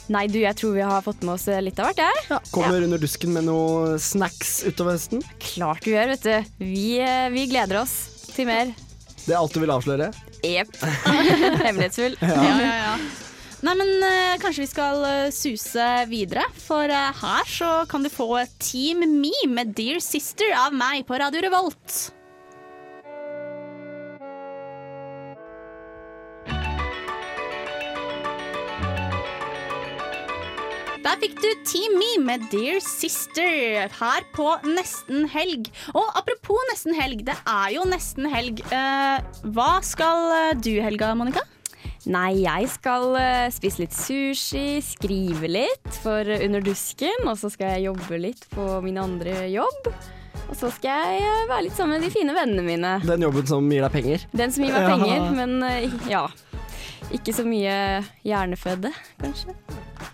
[0.10, 2.42] Nei, du, jeg tror vi har fått med oss eh, litt av hvert, jeg.
[2.50, 5.22] Kommer under dusken med noe snacks utover høsten?
[5.52, 6.52] Klart vi gjør, vet du.
[6.66, 7.94] Vi, eh, vi gleder oss
[8.34, 8.74] til mer.
[9.22, 10.10] Det er alt du vil avsløre?
[10.42, 10.74] Jepp.
[11.66, 12.18] Hemmelighetsfull.
[12.26, 12.94] Ja, ja, ja.
[13.60, 18.10] Nei, men uh, kanskje vi skal uh, suse videre, for uh, her så kan du
[18.10, 18.32] få
[18.64, 22.00] Team Me med Dear Sister av meg på Radio Revolt.
[31.10, 35.72] Der fikk du Team Me med Dear Sister her på Nesten helg.
[35.98, 38.62] Og apropos nesten helg, det er jo nesten helg.
[38.70, 41.42] Eh, hva skal eh, du helga, Monica?
[42.14, 47.74] Nei, jeg skal eh, spise litt sushi, skrive litt for Under dusken, og så skal
[47.74, 49.90] jeg jobbe litt på min andre jobb.
[50.46, 52.94] Og så skal jeg være litt sammen med de fine vennene mine.
[53.10, 54.30] Den jobben som gir deg penger.
[54.38, 54.94] Den som gir meg Ja.
[54.94, 56.28] penger, men ja.
[57.12, 57.76] Ikke så mye
[58.28, 58.92] hjernefødde,
[59.22, 59.56] kanskje.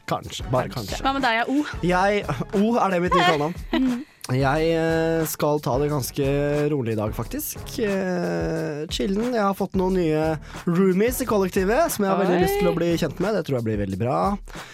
[0.08, 0.46] Kanskje.
[0.52, 1.02] Bare kanskje.
[1.04, 1.64] Hva med deg, O?
[1.84, 2.24] Jeg
[2.56, 4.06] O er det mitt nye kallenavn.
[4.34, 6.28] Jeg eh, skal ta det ganske
[6.72, 7.60] rolig i dag, faktisk.
[7.78, 9.36] Eh, Chillen.
[9.36, 10.24] Jeg har fått noen nye
[10.66, 13.38] roomies i kollektivet som jeg har veldig lyst til å bli kjent med.
[13.38, 14.16] Det tror jeg blir veldig bra.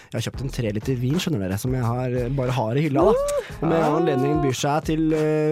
[0.07, 2.85] Jeg har kjøpt en tre liter vin, skjønner dere, som jeg har, bare har i
[2.85, 3.03] hylla.
[3.09, 3.41] da.
[3.57, 5.03] Og med anledningen byr seg til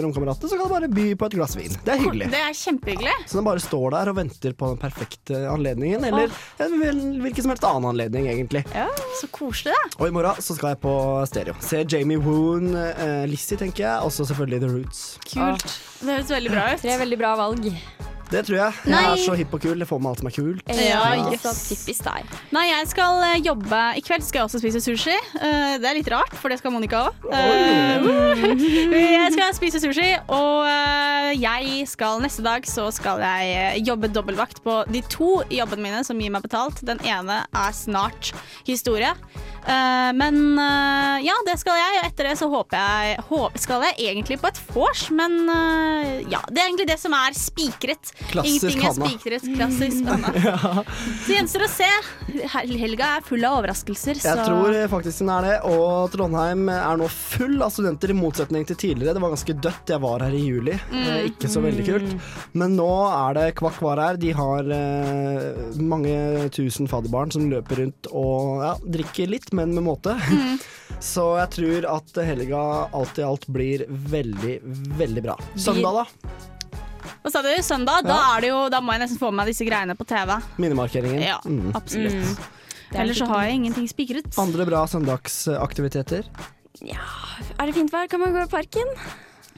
[0.06, 1.76] romkameratene, så kan det bare by på et glass vin.
[1.84, 2.32] Det er hyggelig.
[2.32, 3.18] Det er kjempehyggelig.
[3.28, 6.32] Så den bare står der og venter på den perfekte anledningen, eller
[6.64, 8.64] en hvilken som helst annen anledning, egentlig.
[9.20, 9.92] Så koselig, da.
[10.00, 10.96] Og i morgen så skal jeg på
[11.28, 11.60] stereo.
[11.64, 15.02] Se Jamie Woon, uh, Lizzie, tenker jeg, og så selvfølgelig The Roots.
[15.34, 15.66] Kult.
[16.02, 16.84] Det høres veldig bra ut.
[16.86, 17.72] Tre veldig bra valg.
[18.30, 18.74] Det tror jeg.
[18.86, 19.04] Jeg Nei.
[19.10, 19.80] er så hipp og kul.
[19.82, 20.72] Jeg får med alt som er kult.
[20.78, 21.02] Ja,
[21.32, 21.46] yes.
[21.46, 21.62] yes.
[21.72, 22.36] Typisk deg.
[22.54, 25.16] Nei, jeg skal eh, jobbe I kveld skal jeg også spise sushi.
[25.16, 27.30] Eh, det er litt rart, for det skal Monica òg.
[28.94, 34.12] jeg skal spise sushi, og eh, jeg skal neste dag så skal jeg eh, jobbe
[34.14, 36.84] dobbeltvakt på de to jobbene mine som gir meg betalt.
[36.86, 38.34] Den ene er snart
[38.68, 39.16] historie.
[39.70, 44.08] Eh, men eh, ja, det skal jeg, og etter det så håper jeg Skal jeg
[44.08, 48.14] egentlig på et vors, men eh, ja, det er egentlig det som er spikret.
[48.30, 49.10] Klassisk Ingenting er Hanna.
[49.10, 49.46] spikret.
[49.56, 50.84] Klassisk Hanna.
[51.26, 51.90] Så gjenstår å se.
[52.80, 54.20] Helga er full av overraskelser.
[54.24, 58.18] Jeg tror eh, faktisk den er det, og Trondheim er nå full av studenter, i
[58.18, 59.16] motsetning til tidligere.
[59.18, 59.94] Det var ganske dødt.
[59.96, 60.76] Jeg var her i juli.
[60.92, 61.08] Mm.
[61.32, 62.14] ikke så veldig kult.
[62.60, 64.20] Men nå er det kvakk var her.
[64.22, 69.88] De har eh, mange tusen fadderbarn som løper rundt og ja, drikker litt, men med
[69.88, 70.18] måte.
[71.00, 72.62] Så jeg tror at helga
[72.92, 74.60] alt i alt blir veldig,
[75.00, 75.38] veldig bra.
[75.56, 76.58] Søndag, da?
[77.24, 77.50] Hva sa du?
[77.66, 78.06] Søndag?
[78.08, 80.38] Da, er det jo, da må jeg nesten få med meg disse greiene på TV.
[80.58, 81.22] Minnemarkeringen.
[81.26, 81.72] Ja, Mm.
[81.76, 82.40] absolutt.
[82.94, 84.32] er Ellers så har jeg ingenting spikret.
[84.40, 86.24] Andre bra søndagsaktiviteter?
[86.82, 87.02] Ja,
[87.60, 88.88] Er det fint vær, kan man gå i parken.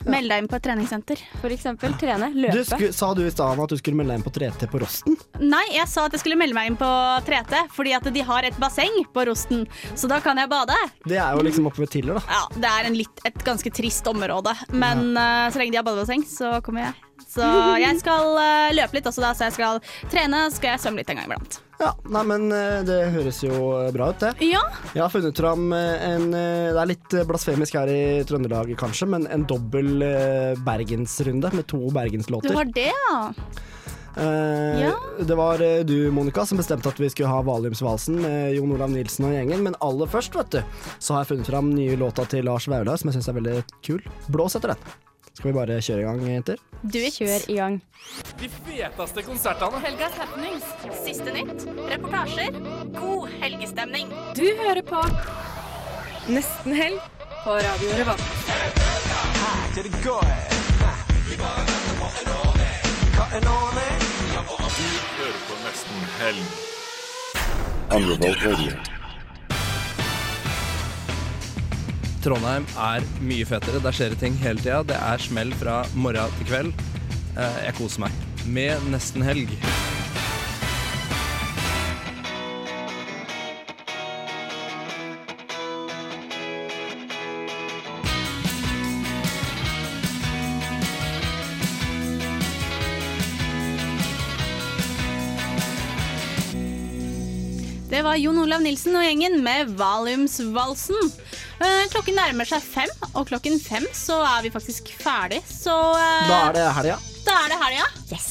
[0.09, 1.19] Meld deg inn på et treningssenter.
[1.39, 2.65] For eksempel trene, Du, løpe.
[2.65, 5.15] sku, sa du i stad at du skulle melde deg inn på 3T på Rosten?
[5.39, 6.89] Nei, jeg sa at jeg skulle melde meg inn på
[7.27, 9.67] 3T, fordi at de har et basseng på Rosten.
[9.93, 10.73] Så da kan jeg bade.
[11.05, 12.21] Det er jo liksom oppe ved Tiller, da.
[12.27, 15.85] Ja, Det er en litt, et ganske trist område, men eh, så lenge de har
[15.85, 16.93] badebasseng, så kommer jeg.
[17.29, 17.47] Så
[17.81, 20.47] jeg skal uh, løpe litt også, da, så jeg skal trene.
[20.53, 21.61] Skal jeg svømme litt en gang iblant.
[21.81, 23.55] Ja, nei, men eh, det høres jo
[23.95, 24.35] bra ut, det.
[24.45, 24.61] Ja.
[24.93, 28.69] Jeg har funnet fram eh, en eh, Det er litt eh, blasfemisk her i Trøndelag,
[28.77, 32.53] kanskje, men en dobbel eh, bergensrunde med to Du bergenslåter.
[32.53, 33.17] har det, ja.
[34.11, 34.95] Uh, Ja.
[35.23, 38.91] Det var uh, du, Monica, som bestemte at vi skulle ha Valiumsvalsen med Jon Olav
[38.91, 39.63] Nilsen og gjengen.
[39.65, 42.99] Men aller først, vet du, så har jeg funnet fram nye låta til Lars Vaular,
[42.99, 44.03] som jeg syns er veldig kul.
[44.29, 44.91] Blås etter den.
[45.33, 46.55] Skal vi bare kjøre i gang, jenter?
[46.81, 47.81] Du Kjør i gang.
[48.41, 49.79] De feteste konsertene.
[49.85, 50.63] Helgas happenings.
[51.05, 51.67] Siste nytt.
[51.91, 52.51] Reportasjer.
[52.97, 54.07] God helgestemning.
[54.35, 55.01] Du hører på
[56.31, 56.99] Nesten helg
[57.43, 58.23] på Radio Revolt.
[59.71, 59.75] Du
[65.17, 66.45] hører på Nesten Helg.
[67.91, 68.71] Unrevolt Radio.
[72.21, 73.81] Trondheim er mye fetere.
[73.81, 74.81] Der skjer det ting hele tida.
[74.85, 76.73] Det er smell fra morgen til kveld.
[77.37, 78.11] Eh, Jeg koser meg.
[78.45, 79.49] Med nesten helg.
[97.91, 101.11] Det var Jon Olav Nilsen og gjengen med Valiumsvalsen.
[101.61, 105.41] Eh, Klokken nærmer seg fem, og klokken fem så er vi faktisk ferdig.
[105.45, 106.95] Så eh, Da er det helga.
[107.27, 107.89] Da er det helga.
[108.15, 108.29] Yes.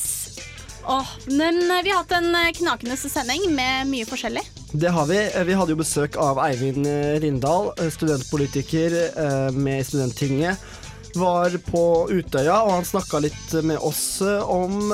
[0.91, 4.43] Åh, men eh, vi har hatt en knakende sending med mye forskjellig.
[4.73, 5.21] Det har vi.
[5.47, 6.87] Vi hadde jo besøk av Eivind
[7.23, 10.71] Rindal, studentpolitiker eh, med i Studenttinget.
[11.19, 11.81] Var på
[12.15, 14.93] Utøya, og han snakka litt med oss om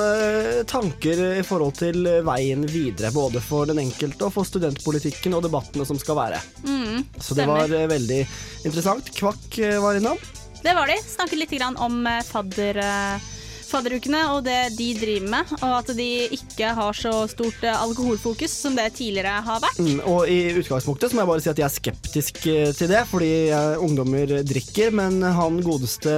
[0.65, 3.11] tanker i forhold til veien videre.
[3.13, 6.39] Både for den enkelte og for studentpolitikken og debattene som skal være.
[6.65, 6.86] Mm,
[7.19, 8.19] Så det var uh, veldig
[8.65, 9.11] interessant.
[9.17, 10.19] Kvakk uh, var innom.
[10.63, 10.97] Det var de.
[11.03, 12.79] Snakket litt om eh, fadder,
[13.69, 16.07] fadderukene og det de driver med, og at de
[16.37, 19.79] ikke har så stort eh, alkoholfokus som det tidligere har vært.
[19.83, 22.91] Mm, og i utgangspunktet så må jeg bare si at jeg er skeptisk eh, til
[22.91, 23.31] det, fordi
[23.83, 26.13] ungdommer drikker, men han godeste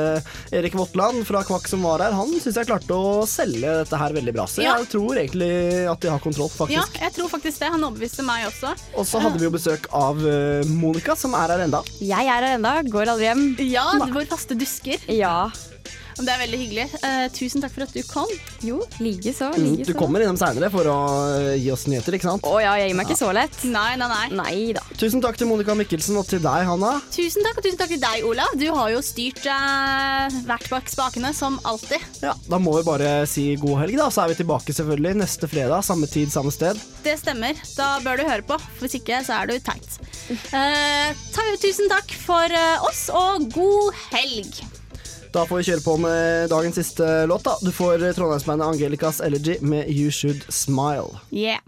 [0.55, 4.15] Erik Votland fra Kvakk som var her, han syns jeg klarte å selge dette her
[4.15, 4.45] veldig bra.
[4.49, 4.77] Så Ja.
[4.79, 5.51] jeg tror egentlig
[5.89, 7.69] at de har kontroll, Ja, jeg tror faktisk det.
[7.71, 8.73] Han overbeviste meg også.
[8.97, 11.83] Og så hadde vi jo besøk av eh, Monica, som er her enda.
[12.01, 13.43] Jeg er her enda, går aldri hjem.
[13.69, 14.97] Ja, vår faste dusker.
[15.07, 15.49] Ja.
[16.19, 16.85] Det er veldig hyggelig.
[17.05, 18.31] Eh, tusen takk for at du kom.
[18.65, 19.51] Jo, likeså.
[19.55, 20.97] Like du kommer innom seinere for å
[21.37, 22.43] eh, gi oss nyheter, ikke sant?
[22.47, 23.55] Å ja, jeg gir meg ikke så lett.
[23.69, 24.27] Nei, nei, nei.
[24.39, 24.83] Nei da.
[24.99, 26.95] Tusen takk til Monica Mikkelsen og til deg, Hanna.
[27.15, 28.55] Tusen takk, og tusen takk til deg, Olav.
[28.59, 32.03] Du har jo styrt eh, hvert bak spakene, som alltid.
[32.25, 34.09] Ja, Da må vi bare si god helg, da.
[34.11, 36.79] Så er vi tilbake selvfølgelig neste fredag, samme tid, samme sted.
[37.05, 37.55] Det stemmer.
[37.77, 38.59] Da bør du høre på.
[38.83, 40.01] Hvis ikke, så er du teit.
[40.29, 44.59] Eh, ta, tusen takk for eh, oss, og god helg.
[45.31, 47.43] Da får vi kjøre på med dagens siste låt.
[47.43, 47.57] da.
[47.61, 51.19] Du får trondheimsbandet Angelicas Elegy med You Should Smile.
[51.31, 51.59] Yeah.